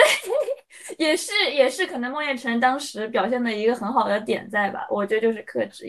[0.98, 4.86] 也是也是，可能孟宴臣当时表现的一个很好的点在吧？
[4.90, 5.86] 我觉得就是克制。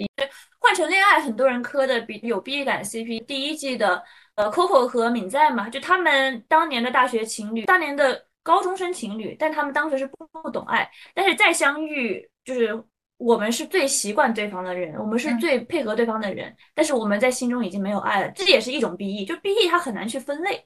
[0.58, 3.24] 换成恋爱，很多人磕的比有 B 感 CP。
[3.24, 4.02] 第一季的
[4.36, 12.82] 呃 Coco 和敏在嘛，就他们当年的大学情侣，当年的高中生情侣，但他们当时是不不懂爱，但是再相遇，就是
[13.18, 19.26] 我们是最习惯对方的人，我们是最配合对方的人，但是我们在心中已经没有爱了，这也是一种 BE。
[19.26, 20.64] 就 BE 它很难去分类。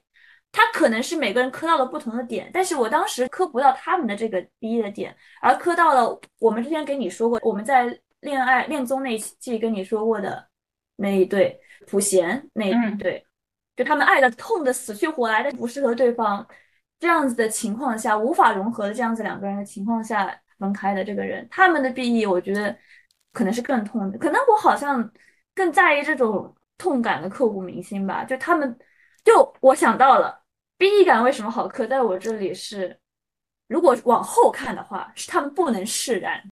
[0.53, 10.45] 他可能是每个人磕到了不同的点，但是我当时磕不到他们的这个 B 的点，而磕到了我们之前跟你说过，我们在恋爱恋综那一期跟你说过的
[10.97, 13.25] 那一对普贤那一对，
[13.77, 16.45] 就他们爱的痛的死去活来的不适合对方，
[16.99, 22.77] 这样子的情况下无法融合的这样子两个人的情况下分开的这个人，他们的 BE 我觉得
[23.31, 25.09] 可能是更痛的，可能我好像
[25.55, 28.77] 更在意这种痛感的刻骨铭心吧，就他们
[29.23, 30.40] 就我想到了。
[30.81, 31.85] B E 感为什么好磕？
[31.85, 32.97] 在我这里是，
[33.67, 36.43] 如果往后看的话，是他们不能释然。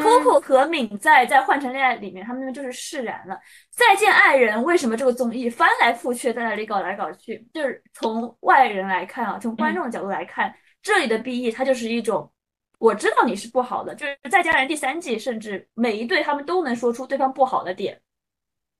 [0.00, 3.38] Coco 和敏在在换成恋爱里面，他们就是释然了。
[3.70, 7.46] 再见爱人，为什么这个综艺翻来覆去在那里搞来搞去？
[7.52, 12.32] 就是从外人来看啊，从观众的角度来看，这里的 B E 它就是一种，
[12.78, 13.94] 我知道你是不好的。
[13.94, 18.00] 就是在家人第三季，甚至每一对他们都能说出对方不好的点，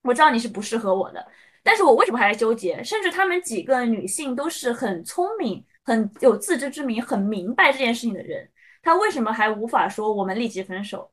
[0.00, 1.28] 我知道你是不适合我的。
[1.62, 2.82] 但是我为什么还在纠结？
[2.82, 8.48] 甚至他们几个女性都是很聪明、很有自知之明、很明白这件事情的人，
[8.82, 11.10] 他为什么还无法说我们立即分手？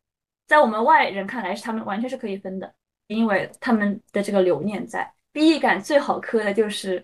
[0.48, 2.74] 在我们外人看来，是他们完全是可以分的，
[3.08, 5.12] 因为他们的这个留念在。
[5.32, 7.04] B E 感最好磕的就是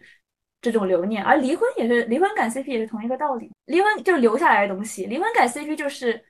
[0.61, 6.23] 这种留念，而离婚也是离婚感 CP 也是同一个道理，离婚就是留下来的东西，离婚感 CP 就是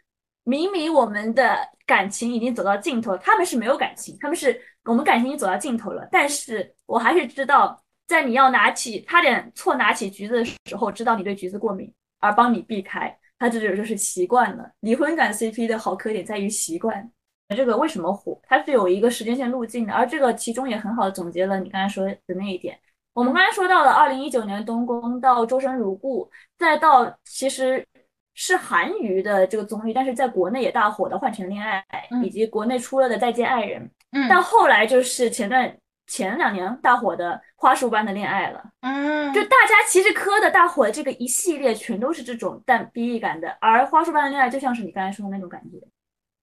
[0.44, 14.72] 明明我们的感情已经走到尽头，他们是没有感情，他们是我们感情已经走到尽头了，但是我还是知道，在你要拿起差点错拿起橘子的时候，知道你对橘子过敏，而帮你避开，他这就就是习惯了。
[14.80, 17.12] 离婚感 CP 的好磕点在于习惯。
[17.54, 18.39] 这个为什么火？
[18.44, 22.80] 它是有一个时间线路径的，而这个其中也很好的总结了你刚才说的那一点。
[23.12, 27.86] 我们刚才说到了二零一九年东宫到周生如故，再到其实
[28.34, 31.84] 是韩娱的这个综艺，但是在国内也大火的《换乘恋爱》，
[32.24, 35.76] 以及国内出了的《再见爱人》，嗯，但后来就是前段
[36.08, 45.78] 前两年大火的《花束般的恋爱》了，嗯，就大家其实磕的大火的这个一系列全都是这种带 BE 感的，而《花束般的恋爱》就像是你刚才说的那种感觉，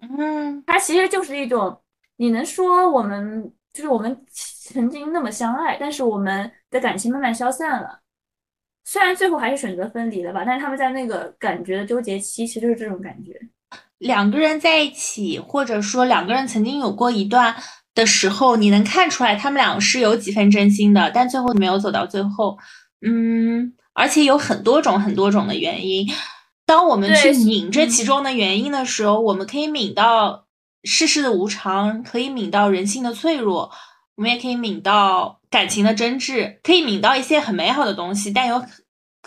[0.01, 1.81] 嗯，它其实就是一种
[2.17, 3.53] 你能说我们。
[3.71, 8.01] 就是我们曾经那么相爱，但是我们的感情慢慢消散了。
[8.91, 13.39] 虽然最后还是选择分离了吧，但是他们在那个感觉的纠结期，其实就是这种感觉。
[13.99, 17.55] 两个人在一起，或者说两个人曾经有过一段
[17.95, 22.57] 的时候，你能看出来他们俩是有几分真心的，但最后没有走到最后。
[23.07, 26.07] 嗯，而且有很多种很多种的原因。
[26.65, 30.47] 当我们去抿这其中的原因的时候，我们可以抿到。
[30.85, 33.69] 世事的无常可以抿到人性的脆弱，
[34.19, 38.61] 我们也可以抿到感情的真挚，可以抿到一些很美好的东西，但有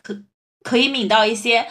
[0.04, 0.22] 可
[0.62, 1.66] 可以抿到一些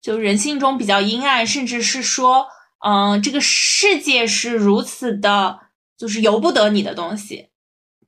[0.00, 2.46] 就人性中比较阴暗，甚至是说，
[2.82, 5.60] 嗯，这个世界是如此的，
[5.98, 7.50] 就是由不得你的东西，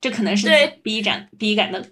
[0.01, 1.85] 这可能是对，逼感逼感的。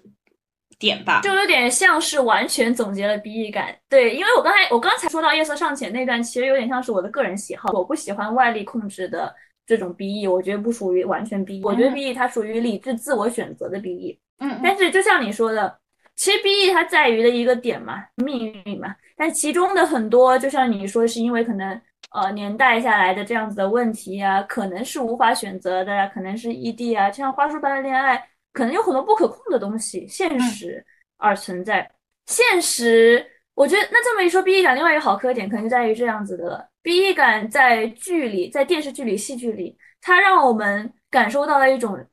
[0.76, 3.74] 点吧，就有点像是完全总结了 BE 感。
[3.88, 9.32] 对，因为我刚才我刚才说到夜色尚浅那段，其实有点像是我的个人喜好，我不喜欢外力控制的
[9.66, 14.18] 这种 BE，我觉得不属于完全 BE，我觉得 BE 它属于理智自我选择的 BE。
[14.38, 15.78] 嗯，但是就像你说的，
[16.16, 18.94] 其实 BE 它在于的一个点嘛，命运嘛。
[19.16, 28.28] 但其中的很多，就像你说，是因为可能呃年代下来的这样子的问题啊，可能是无法选择的，可能是异地啊，就像花束般的恋爱。
[28.52, 30.84] 可能有很多不可控的东西，现实
[31.16, 31.90] 而存在。
[32.26, 33.24] 现实，
[33.54, 36.68] 我觉得那这么一说，BE 感另外一个好磕点，可能就在于这样子的了。
[36.82, 42.04] BE 感在剧里，在电视剧里、戏剧里，它让我们感受到了一种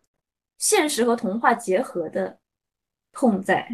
[0.58, 2.38] 现实和童话结合的
[3.12, 3.68] 痛在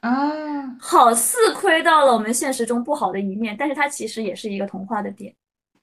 [0.00, 5.34] 啊，好似窥到了我们现实中不好的一面，但是它其实也是一个童话的点。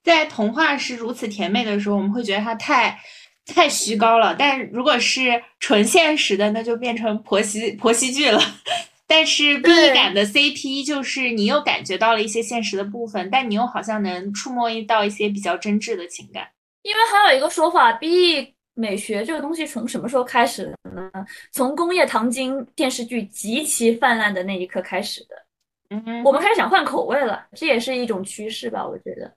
[0.03, 2.99] 在童话是如此甜美的时候，我们会觉得它太。
[3.45, 8.39] 太虚高了，但如果是纯现实的，那就变成婆媳婆媳剧了。
[9.10, 16.47] 但是 B 感的 CP 就是你又感觉到了一些现实的部分，但你又好像能触摸到一些比较真挚的情感。
[16.84, 21.12] 因为还有一个说法，B 美学这个东西从什么时候开始的呢？
[21.51, 25.36] 从工业糖精电视剧极其泛滥的那一刻开始的。
[25.89, 28.88] 嗯，我们开始想换口味了，这也是一种趋势吧？
[28.88, 29.34] 我觉得。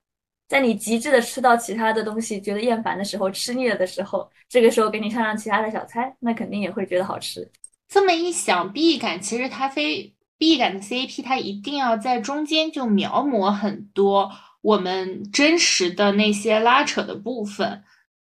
[0.49, 7.51] 在你极致的吃到其他的东西，觉得厌烦的时候，吃腻了的时候，这个时候给你上上其他的小菜，那肯定也会觉得好吃。
[7.93, 14.32] 这么一想，B 感其实它非 B 感的 CP，它一定要在中间就描摹很多
[14.62, 17.84] 我们真实的那些拉扯的部分，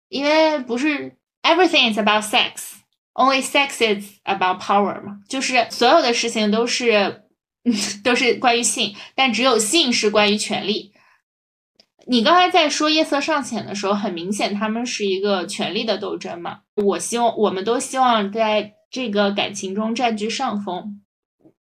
[0.08, 7.24] 因为不是 everything is about sex，only sex is about power 嘛，就是所有的事情都是
[8.02, 10.94] 都是关于性，但只有性是关于权力。
[12.06, 16.60] 你刚才在说夜色尚浅的时候，很明显他们是一个权力的斗争嘛。
[16.76, 21.00] 我希望我们都希望在这个感情中占据上风，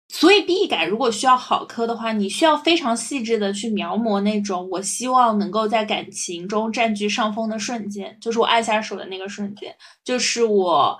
[0.09, 10.99] 所以 B 感如果需要好磕的话，你需要非常细致的去描摹那种我希望能够在感情中占据上风的瞬间，就是我按下手的那个瞬间，就是我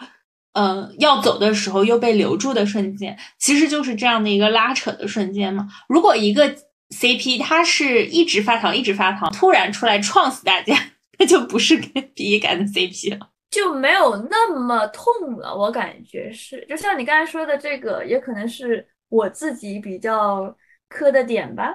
[0.54, 5.68] 嗯要走的时候又被留住的瞬间，其实就是这样的一个拉扯的瞬间嘛。
[5.90, 6.56] 如果一个
[6.90, 10.78] CP 他是一直发糖，一直发糖，突然出来撞死大家，
[11.20, 15.56] 那就不是 BE 感的 CP 了，就没有那么痛了。
[15.56, 20.54] 我感觉是，就像你刚才说的这个，也可能是我自己比较
[20.90, 21.72] 磕的点吧。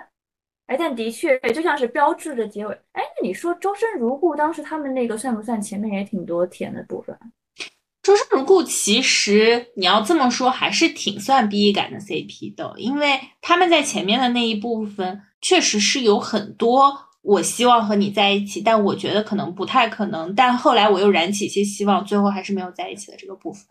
[0.66, 2.74] 哎，但的确就像是标志的结尾。
[2.93, 7.16] 哎，那你说周生如故当时他们那个算不算前面也挺多甜的部分？
[8.03, 23.62] 周生如故，其实你要这么说，还是挺算 BE 感的 CP 的，因为他们在前面的那一部分，确实是有很多我希望和你在一起，但我觉得可能不太可能，但后来我又燃起一些希望，最后还是没有在一起的这个部分，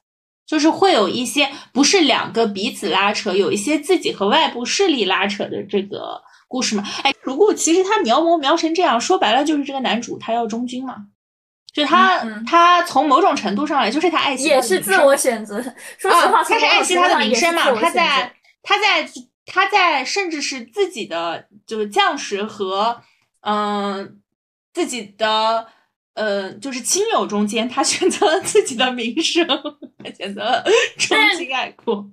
[0.46, 6.84] 就是会有一些不是两个彼此拉扯，有一些自己和外部势力拉扯的这个故事嘛。
[7.02, 10.96] 哎，如果其实他描摹描成这样，说白了就是这个男主他要忠君嘛。
[11.74, 15.62] 就他嗯他从某种程度上来，就是他爱惜也是自我选择。
[15.98, 17.72] 说实话，他是爱惜他的名声嘛？
[17.74, 18.32] 他在
[18.62, 19.10] 他在
[19.46, 23.02] 他在甚至是自己的就是将士和
[23.42, 24.22] 嗯
[24.74, 25.68] 自己的
[26.14, 29.46] 呃就是亲友中间，他选择了自己的名声，
[30.04, 30.64] 他选择了
[30.98, 32.10] 忠心爱国。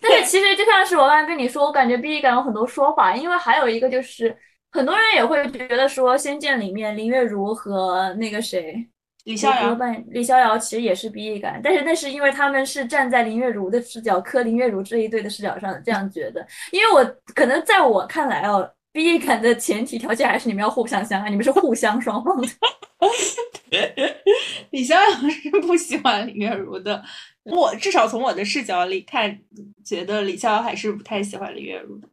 [0.00, 4.36] 但是其实就像是我刚才跟你说，我感觉 B 感有很多说法，因为还有一个就是。
[4.70, 8.86] 很多人也会觉得说，《仙剑》里面林月如和那个谁
[9.24, 16.46] 李逍遥扮李逍遥其实也是 BE 感，但是那是因为他们是站在林月如的视角磕林月如这一对的视角上这样觉得。
[16.70, 17.02] 因为我
[17.34, 22.48] 可能在我看来哦，BE 感的前提条件还是你们要互相相爱，你们是互相双方的。
[24.70, 27.02] 李逍遥是不喜欢林月如的，
[27.44, 29.40] 我至少从我的视角里看，
[29.84, 32.08] 觉得李逍遥还是不太喜欢林月如的。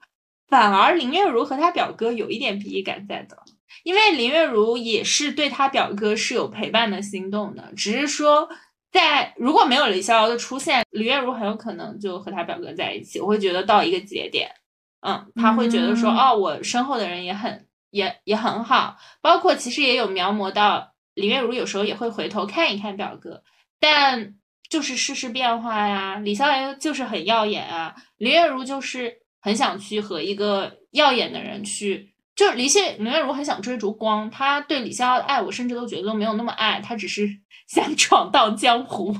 [0.47, 3.37] 反而林月如和他表哥有一点 BE 感在的，
[3.83, 8.47] 因为林月如也是对他表哥是有陪伴的心动的，只是说
[8.91, 13.19] 在如果没有李逍遥的出现，林月如很有可能就和他表哥在一起。
[13.19, 14.49] 我会觉得到一个节点，
[15.05, 23.43] 嗯，他会觉得说，哦，我身后的人也很也也很好，包括其实也有描摹到林月如有时候也会回头看一看表哥，
[23.79, 24.33] 但
[24.69, 29.21] 就是世事变化呀，李逍遥就是很耀眼啊，林月如就是。
[29.45, 37.29] 很想去和一个耀眼的人去，就是李现林月如很想追逐光，他对李逍遥的爱，我甚至都觉得都没有那么爱，他只是
[37.67, 39.15] 想闯荡江湖，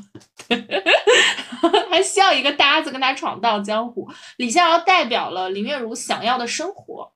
[1.90, 4.10] 还需要一个搭子跟他闯荡江湖。
[4.38, 7.14] 李逍遥代表了林月如想要的生活，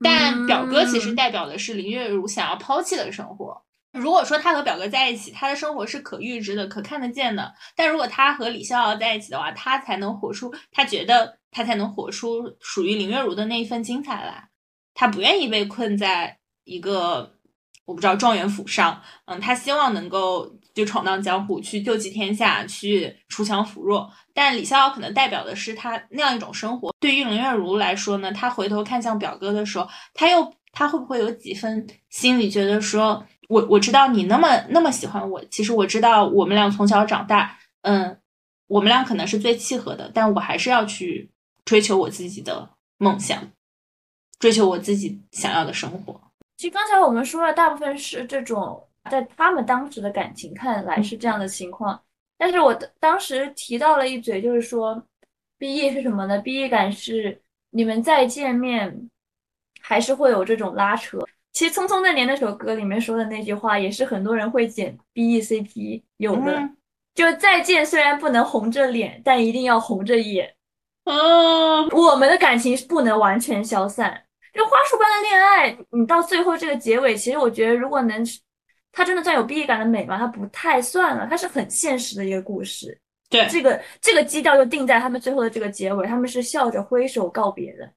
[0.00, 3.62] 但表哥其实代表的是林月如想要抛弃的生活。
[3.92, 7.44] 如果说他和表哥在一起，他的生活是可预知的、可看得见的；
[7.74, 14.48] 但如果他和李逍遥在一起的话，他才能活出他觉得他才能活出属于林月如的那一份精彩来。
[14.94, 17.37] 他不愿意被困在一个
[17.88, 24.10] 我不知道状元府上，嗯，他希望能够就闯荡江湖，去救济天下，去锄强扶弱。
[24.34, 26.94] 但李逍遥可能代表的是他那样一种生活。
[27.00, 33.24] 对于林月如来说呢，他回头看向表哥的时候，他又他会不会有几分心里觉得说？
[33.48, 38.20] 我我知道你那么那么喜欢我，其实我知道我们俩从小长大，嗯，
[38.66, 41.30] 我们俩可能是最契合的，但我还是要去
[41.64, 42.68] 追求我自己的
[42.98, 43.42] 梦想，
[44.38, 46.27] 追求我自己想要的生活。
[46.58, 51.98] 其实刚才我们说的大部分是这种，在他们当时的感情看来是这样的情况，
[52.36, 55.00] 但是我当时提到了一嘴，就是说
[55.56, 57.40] BE 是什么呢？？BE 感是
[57.70, 59.08] 你们再见面，
[59.80, 61.20] 还是会有这种拉扯。
[61.52, 66.68] 其实《匆匆那年》那首歌里面说的那句话，也是很多人会剪 B E C P 有的，
[67.14, 70.52] 就再见，虽然不能红着脸，但一定要红着眼。
[71.04, 74.24] 嗯，我们的感情是不能完全消散。
[74.58, 78.22] 就花束般的恋爱，你到最后这个结尾，其实我觉得，如果能，
[78.92, 80.18] 它真的算有 B E 感的美吗？
[80.18, 83.00] 它不太算了，它是很现实的一个故事。
[83.30, 87.88] 对，这个这个基调就定在他们最后的这个结尾，他们是笑着挥手告别的，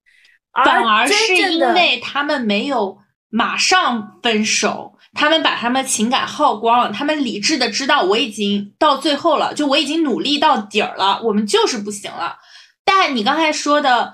[0.63, 2.97] 反而是因为他们没有。
[3.33, 12.35] 马上分手，他们把他们情感耗光了，他们理智的知道我已经到最后了，就我已经努力到底儿了，我们就是不行了。
[12.83, 14.13] 但你刚才说的，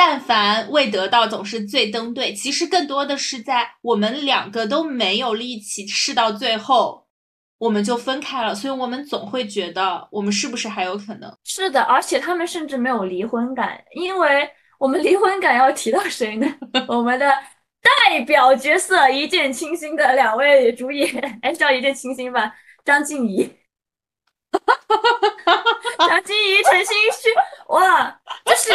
[0.00, 7.08] 但凡未得到，总是最登对，其实更多的是在我们两个都没有力气试到最后，
[7.58, 11.28] 我们就分开了，所以我们总会觉得我们是不是还有可能？
[11.42, 16.46] 是的，而且他们甚至没有离婚感，因为我们离婚感要提到谁呢？
[16.86, 17.34] 我们的。
[17.80, 22.52] 代表角色一见倾心的两位主演，哎，叫一见倾心吧，
[22.84, 23.48] 张婧仪，
[25.98, 27.28] 张婧仪、陈星旭，
[27.68, 28.70] 哇，就是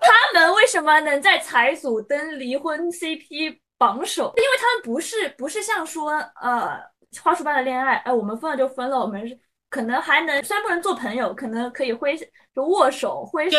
[0.00, 4.32] 他们为什么能在财组登离婚 CP 榜首？
[4.36, 6.78] 因为他们不是不是像说呃
[7.22, 9.38] 花束般的恋爱，哎，我们分了就分了，我们是。
[9.70, 13.58] 可能还能，虽然不能做朋友，可能可以挥就握手挥手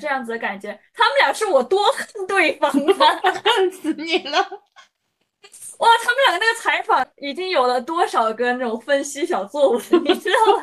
[0.00, 0.68] 这样子的感觉。
[0.94, 4.38] 他们俩是我多恨对方啊， 恨死你了！
[4.38, 10.62] 哇，他们两个那个采访已经有了多少个那种分析小作文，你知道吗？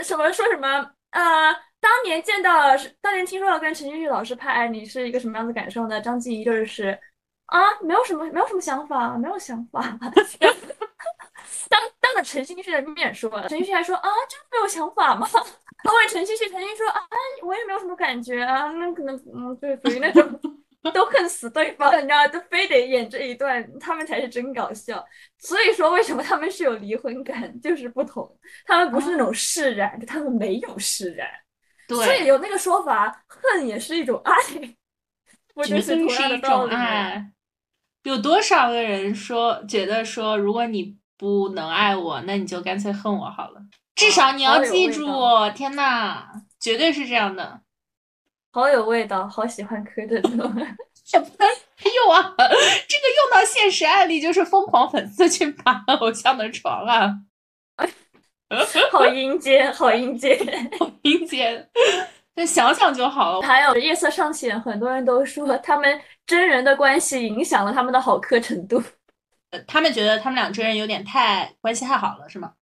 [0.00, 0.68] 什么说什么
[1.10, 6.00] 呃，当年见到，当年听说要跟陈奕迅老师拍，你是一个什么样的感受呢？
[6.00, 6.96] 张婧仪就是
[7.46, 9.82] 啊，没有什么，没有什么想法，没有想法。
[11.68, 15.26] 当当着陈星旭的面说，陈星旭还说啊，真的没有想法吗？
[15.84, 17.00] 他问陈星旭，陈星说啊，
[17.42, 20.22] 我也没有什么感觉啊，那可能嗯，就属于那种
[20.90, 25.04] 都恨死对方，你知道，都非得演这一段，他们才是真搞笑。
[25.38, 28.28] 所以说，为什么他们是有离婚感，就是不同，
[28.66, 31.28] 他们不是那种释然，他们没有释然。
[31.86, 34.34] 对，所以有那个说法，恨也是一种爱，
[35.54, 36.74] 我觉得是同样的道理。
[38.02, 43.62] 有多少个人说觉得说，如果你不能爱我，那你就干脆恨我好了。
[43.94, 45.06] 至少你要记住，
[45.54, 46.26] 天呐，
[46.58, 47.61] 绝对是这样的。
[48.52, 50.38] 好有味道，好喜欢柯震东。
[51.12, 57.12] 有啊，这个用到现实案例就是疯狂粉丝去爬偶像的床啊。
[58.90, 60.38] 好阴间，好阴间，
[60.78, 61.68] 好阴间。
[62.34, 63.42] 那想想就好了。
[63.46, 68.82] 还有夜色尚浅，很多人都说他们真人的关系影响了他们的好磕程度。
[69.66, 72.52] 他们觉得他们俩真人有点太关系太好了，是吗？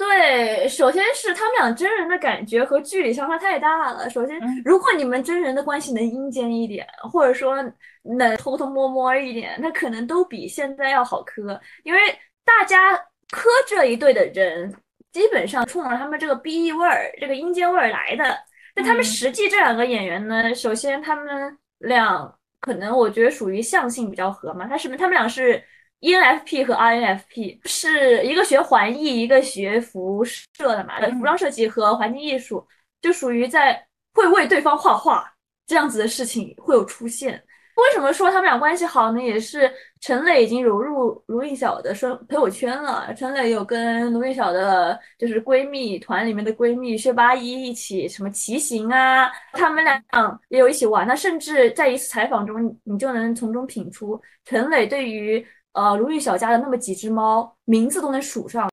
[0.00, 4.08] 对，首先是他们俩真人的感觉和剧里相差太大了。
[4.08, 7.62] 首先，如果你们真人的关系能阴间一点，或者说
[8.02, 11.60] 能偷偷摸摸一点，那可能都比现在要好磕。
[11.82, 12.00] 因为
[12.46, 12.96] 大家
[13.30, 14.74] 磕这一对的人，
[15.12, 18.38] 基本上冲着他们这个 B E 味儿、这个阴间味儿来的。
[18.74, 20.54] 那他们实际这两个演员呢？
[20.54, 24.66] 首先他们俩可能我觉得属于相性比较合嘛。
[24.66, 25.62] 他是他们俩是
[26.00, 31.00] ENFP 和 INFP，是一个学环艺，一个学服设的嘛。
[31.10, 32.66] 服装设计和环境艺术
[33.02, 35.30] 就属于在会为对方画画
[35.66, 37.42] 这样子的事情会有出现。
[37.76, 39.22] 为什么说他们俩关系好呢？
[39.22, 43.14] 也是陈磊已经融入卢韵晓的生朋友圈了。
[43.14, 50.02] 陈磊有跟卢韵晓的，就是闺蜜团里面的闺蜜薛八一一起什么骑行啊，他们俩
[50.48, 51.06] 也有一起玩。
[51.06, 58.70] 那甚至在一次采访中，你就能从中品出陈磊对于呃如玉小家的那么几只猫名字都能数上，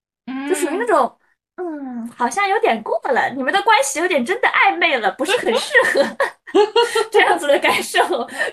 [0.50, 1.18] 就属于那种
[1.56, 6.06] 嗯，好像有点过了，你们的关系有点真的暧昧了，不是很适合。
[7.12, 8.00] 这样子的感受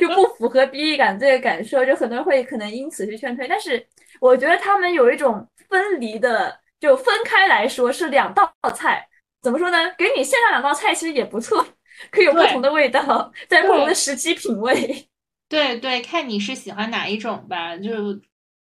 [0.00, 3.46] 就不符合 B E 感这个感受，就很多人会可能因此去劝退。
[3.46, 3.86] 但是
[4.20, 9.06] 我觉得他们有一种分离的，就分开来说是两道菜。
[9.42, 9.78] 怎么说呢？
[9.96, 11.64] 给你献上两道菜其实也不错，
[12.10, 15.06] 可以有不同的味道，在不同的时期品味。
[15.48, 18.18] 对对，看你是喜欢哪一种吧，就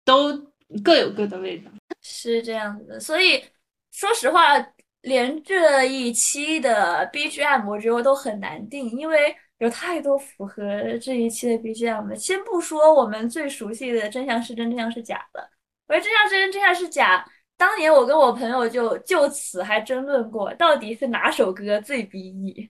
[0.09, 0.33] 都
[0.83, 1.71] 各有各的味道。
[2.01, 3.45] 是这样子的，所以
[3.93, 4.67] 说实话。
[5.03, 12.17] 连这一期的 BGM 我觉得都很难定，因为有太多符合这一期的 BGM 了。
[12.17, 15.49] 先不说我们最熟悉的“真相是真，真相是假”的，
[15.87, 17.25] 我觉得“真相是真，真相是假”。
[17.57, 22.69] 当年我跟我朋友就就此还争论过，到底是哪首歌最 BE？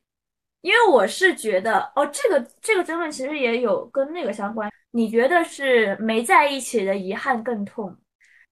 [0.61, 4.71] 因为我是觉得，哦，这个这个争论其实也有跟那个相关。
[4.91, 7.97] 你觉得是没在一起的遗憾更痛，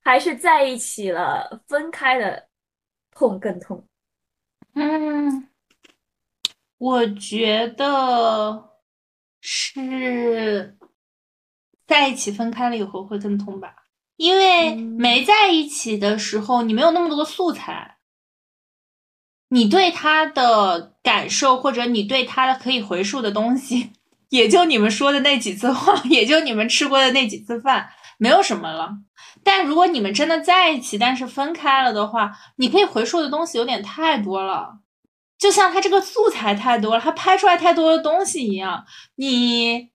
[0.03, 2.47] 还是在一起了分开的？
[3.19, 3.83] 痛更痛，
[4.75, 5.49] 嗯，
[6.77, 8.73] 我觉得
[9.41, 10.77] 是
[11.87, 13.75] 在一起分开了以后会更痛吧，
[14.17, 17.96] 因为没在一起的时候你没有那么多的素材，
[19.49, 23.93] 你对他的感受或者你对他的可以回溯的东西，
[24.31, 27.89] 也就你们说的那几次话， 也就你们吃过的那几次饭，
[28.19, 28.91] 没有什么了。
[29.45, 34.81] 但如果你们真的在一起，但是分开了的话，你可以回溯的东西有点太多了，
[35.39, 38.85] 就像他这个素材太多了，他拍出来太多的东西一样，
[39.15, 39.91] 你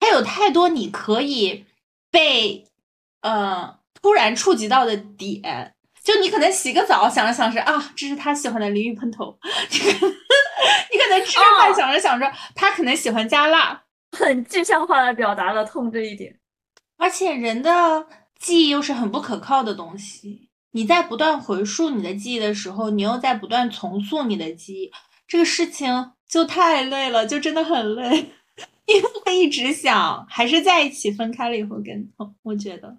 [0.00, 1.66] 他有太多你可以
[2.10, 2.64] 被
[3.20, 5.74] 呃突然触及到的点，
[6.06, 13.82] 就你可能洗个澡想着想着啊，这是他喜欢的淋浴喷头， 你可能吃饭想着想着他可能喜欢加辣，
[14.12, 16.38] 很具象化的表达了痛这一点，
[16.96, 18.06] 而且人的。
[18.38, 24.92] 记忆又是很不可靠的东西，你在不断回溯你的记忆的时候，你又在不断重塑你的记忆，
[25.26, 28.30] 这个事情就太累了，就真的很累，
[28.84, 32.36] 因为会一直想，还是在一起分开了以后更痛。
[32.42, 32.94] 我觉得，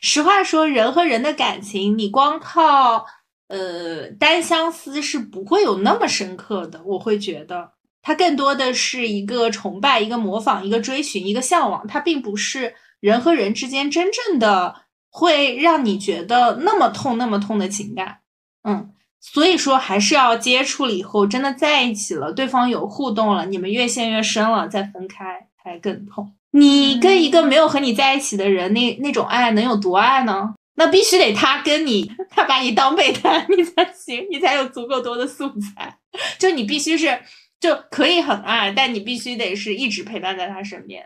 [0.00, 3.06] 实话说，人和人的感情，你光靠
[3.48, 6.82] 呃单相思是不会有那么深刻的。
[6.84, 7.72] 我会觉得，
[8.02, 12.74] 它更多的是一个崇拜，一个模仿，一个追寻，一个向往，它并不是。
[13.00, 14.74] 人和人之间真正的
[15.08, 18.18] 会让你觉得那么痛、那么痛的情感，
[18.64, 26.32] 嗯，所以说还是要接触了以后，真的在一起了，对方有互动了，你们越陷越深了，再分开才更痛。
[26.50, 30.54] 你跟一个没有和你在一起的人，那那种爱能有多爱呢？
[30.74, 35.98] 那必须得他跟你， 他把你当备胎，你才行， 你才有足够多的素材。
[36.38, 37.20] 就你必须是
[37.58, 41.04] 就可以很爱，但你必须得是一直陪伴在他身边。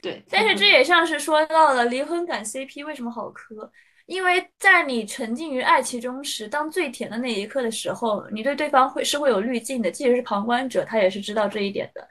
[0.00, 3.70] 对，但是这也像是说到了离婚感 CP 为什么好磕，
[4.06, 12.08] 因为在你沉浸于爱其中时，当最甜的那一刻的时候，你对对方会是会有滤镜的，即使是旁观者，他也是知道这一点的，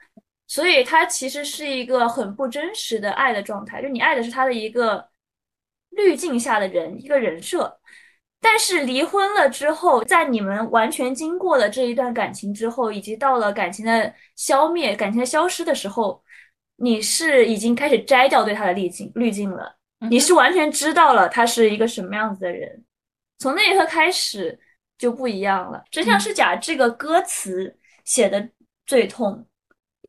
[0.52, 5.08] 所以他其实是一个很不真实的爱的状态，就你爱的是他的一个
[5.88, 7.80] 滤镜下的人，一个人设。
[8.38, 16.22] 但是离婚了之后，在你们完全经过了这一段感情之后，以及到了感情的消灭、感情的消失的时候。
[16.76, 19.72] 你是已经开始摘掉对他的滤镜滤镜了，
[20.10, 22.84] 你是完全知道了他是一个什么样子的人。
[23.38, 24.58] 从那一刻开始
[24.98, 25.80] 就不一样了。
[25.92, 28.48] 真相是假这个歌词写的
[28.84, 29.46] 最痛，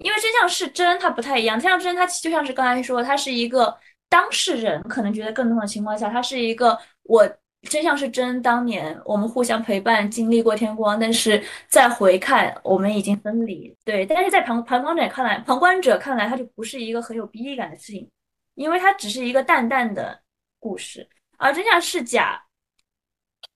[0.03, 1.57] 因为真相是真，它不太一样。
[1.57, 3.75] 真相是真，它就像是刚才说，它是一个
[4.09, 7.25] 当事人可能觉得更痛的情况下，它是一个我
[7.69, 8.41] 真相是真。
[8.41, 13.73] 当年我们互相陪伴，经历过天光，但是再回看，我们已经分离。
[13.85, 18.09] 对，但是在旁旁观者看来，旁观者看来，它就不是一个很有逼力感的事情，
[18.55, 20.19] 因为它只是一个淡淡的
[20.59, 22.43] 故事，而真相是假。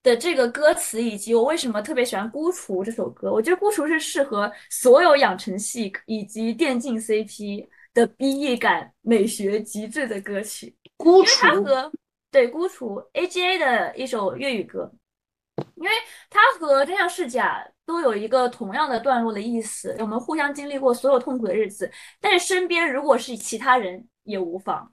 [0.04, 10.76] 的这个歌词，以及我为什么特别喜欢《孤雏》这首歌，我觉得《孤雏》是适合所有养成系以及电竞 CP 的 BE 感美学极致的歌曲。
[10.96, 11.92] 孤雏，它和
[12.32, 14.90] 对《孤雏》AGA 的一首粤语歌，
[15.76, 15.92] 因为
[16.30, 19.96] 它和《真相是假》都有一个同样的段落的意思。
[20.00, 21.92] 我们互相经历过所有痛苦的日子，
[22.22, 24.90] 但是身边如果是其他人也无妨，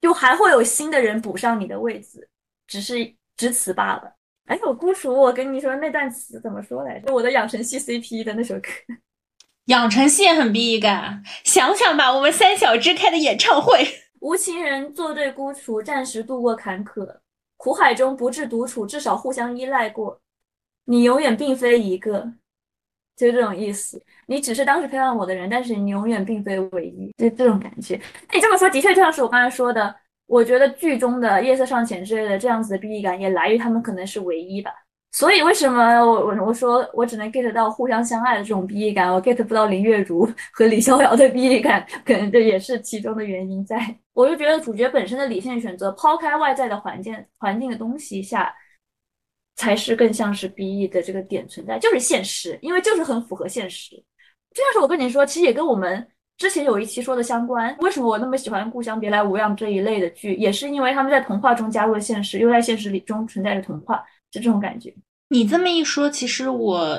[0.00, 2.28] 就还会有新的人补上你的位置，
[2.66, 4.14] 只是只此罢了。
[4.46, 7.14] 哎，我孤雏，我跟你说那段词怎么说来着？
[7.14, 8.68] 我的养成系 CP 的那首歌，
[9.66, 11.22] 养成系也很 B 感。
[11.44, 13.86] 想想吧，我们三小只开的演唱会，
[14.20, 17.20] 无情人作对孤雏，暂时度过坎坷，
[17.56, 20.20] 苦海中不至独处，至少互相依赖过。
[20.86, 22.32] 你永远并非一个，
[23.16, 24.02] 就这种意思。
[24.26, 27.98] 你只是当时陪伴我的人，但是你永远并非唯一，就这种感觉。
[28.32, 30.01] 你这么说，的确就像是我刚才说的。
[30.32, 34.72] 我觉得剧中的夜色尚浅之类的这样子的 BE 感也来于他们可能是唯一吧，
[35.10, 43.76] 所以为什么我我我说我只能 get 到互相相爱的这种 BE 感，我 get 不到林月如 和李逍遥的 BE 感，可能这也是其中的原因在。
[44.14, 48.54] 我就觉得主角本身的理性选择，抛开外在的环境环境的东西下，
[49.56, 53.96] 才是更像是 BE 的这个点存在，就是现实，因为就是很符合现实。
[54.54, 56.08] 就像是我跟你说，其实也跟我们。
[56.42, 64.92] 之前有一期说的相关，为什么我那么喜欢《故乡别来无恙》这一类的剧，也是因为他们在童话中加入了现实，又在现实里中存在着童话，就这种感觉。
[65.28, 66.98] 你这么一说，其实我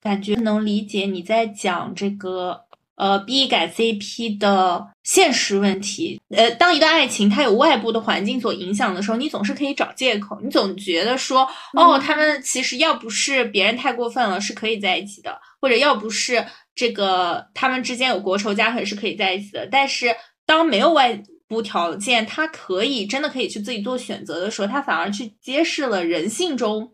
[0.00, 2.58] 感觉能理解你在讲这个
[2.94, 6.18] 呃 B 改 CP 的现实问题。
[6.30, 16.44] 呃，当一段爱情它有外部的环境所影响的时候，你总是可以找借口，你总觉得说，哦，他们其实要不是别人太过分了，是可以在一起的，或者要不是。
[16.74, 20.14] 这个他们之间有国仇家恨是可以在一起的，但是
[20.46, 26.88] 当没有外部条件，他可以真的可以去自己做选择的时候，他反而去揭示了人性中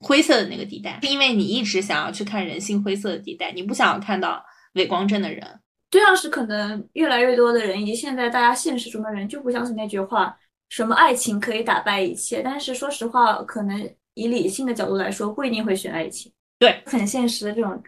[0.00, 4.44] 灰色的那个地带，是因为你一直想要去看人性灰色的地带，你不想要看到
[4.74, 5.42] 伪光正的人。
[5.90, 10.36] 这样是可能越来越多的人，以及现在大家现实中的人就不相信那句话，
[10.68, 12.42] 什么爱情可以打败一切。
[12.44, 16.30] 但是说实话，可能以理性的角度来说，不一定会选爱情。
[16.58, 17.82] 对，很现实的这种。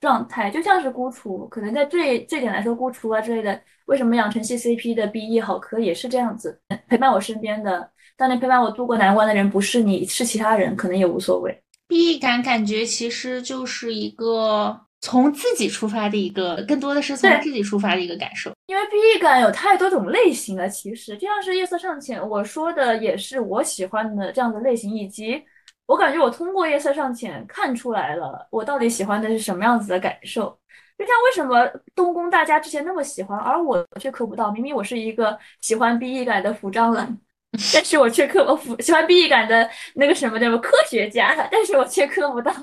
[0.00, 11.62] 状态就像是孤雏，可能在这这点来说，孤雏啊之类的，为什么养成系 CP 的 BE 好磕也是这样子，陪伴我身边的，当年陪伴我度过难关的人不是你，是其他人，可能也无所谓。
[11.86, 18.52] BE 感感觉其实就是一个从自己出发的一个，更多的是从自己出发的一个感受。
[18.68, 25.42] 因为 BE 感有太多种类型了，其实就像是夜色尚浅，我说的也是我喜欢的这样的类型，以及。
[25.90, 30.56] 我感觉我通过夜色尚浅看出来了，我到底喜欢的是什么样子的感受。
[30.96, 31.66] 就像为什么
[31.96, 34.52] 东宫大家之前那么喜欢，而我却磕不到。
[34.52, 37.20] 明明我是一个喜欢 BE 感的服装人，
[37.74, 42.54] 但是我却磕不喜欢 BE 感的那个什么叫科学家，但是我却磕不到。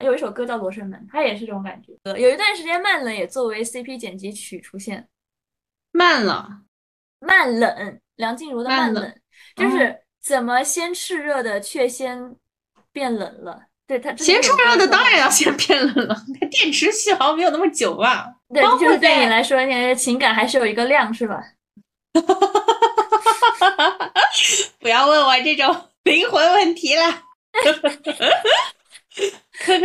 [0.00, 1.92] 有一首歌叫《罗生门》，它也是这种感觉。
[2.18, 5.08] 有一段时间慢冷也作为 CP 剪辑曲出现，
[5.92, 6.48] 慢了，
[7.20, 9.14] 慢冷，梁静茹的慢冷，
[9.54, 12.34] 就是怎么先炽热的却先。
[12.96, 18.26] 变冷了，对它先出热的当然要先变冷了，它电池续航没有那么久吧？
[18.48, 21.38] 对，就是对你来说，你的情感还是有一个量，是吧？
[24.80, 27.02] 不要问我这种灵魂问题了。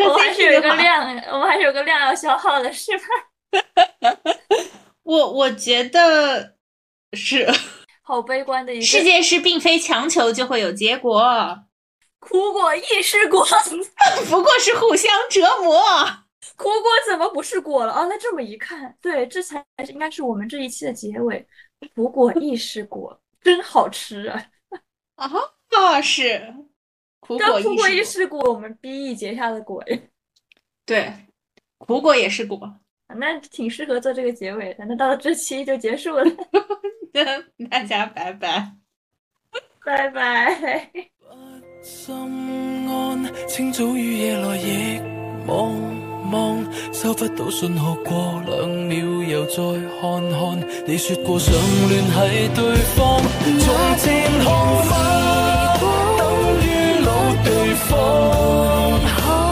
[0.07, 3.03] 我还是有一个量，我们还是有个量要消耗的，是吧？
[5.03, 6.55] 我我觉得
[7.11, 7.45] 是。
[8.03, 11.65] 好悲观的一个世界是，并非强求就会有结果。
[12.21, 13.43] 苦果亦是果，
[14.29, 15.83] 不过是互相折磨。
[16.55, 18.05] 苦果怎么不是果了啊？
[18.05, 21.45] 那这么一看，对，这才应该是我们这一期的结尾。
[21.95, 24.45] 苦果亦是果， 真好吃啊！
[25.71, 26.53] 啊，是
[27.19, 29.97] 苦果苦果亦是果，我们 B E 结下的果呀。
[30.85, 31.11] 对，
[31.79, 32.71] 苦果也是果，
[33.17, 34.85] 那挺适合做这个结尾的。
[34.85, 36.23] 那到了这期就结束了，
[37.69, 38.75] 大家拜拜，
[39.83, 41.11] 拜拜。
[41.83, 42.13] 心
[42.87, 44.99] 安，清早与夜来亦
[45.47, 45.71] 茫
[46.31, 46.63] 茫，
[46.93, 49.55] 收不到信号，过两秒又再
[49.99, 50.63] 看看。
[50.85, 51.51] 你说过想
[51.89, 53.19] 联系对方，
[53.59, 54.51] 从前号
[54.91, 55.75] 码
[56.19, 56.21] 等
[56.61, 56.69] 于
[57.03, 57.09] 老
[57.43, 57.49] 地
[57.89, 57.89] 方，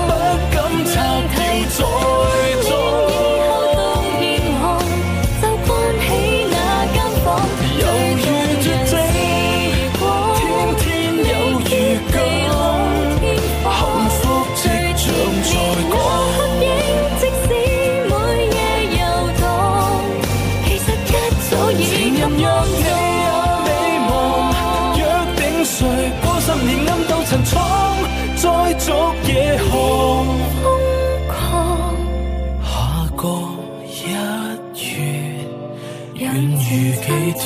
[0.06, 0.14] 不
[0.54, 0.94] 敢插
[1.34, 1.36] 掉
[1.72, 1.82] 再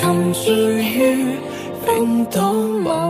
[0.04, 1.38] 沉醉于
[1.86, 3.03] 冰岛。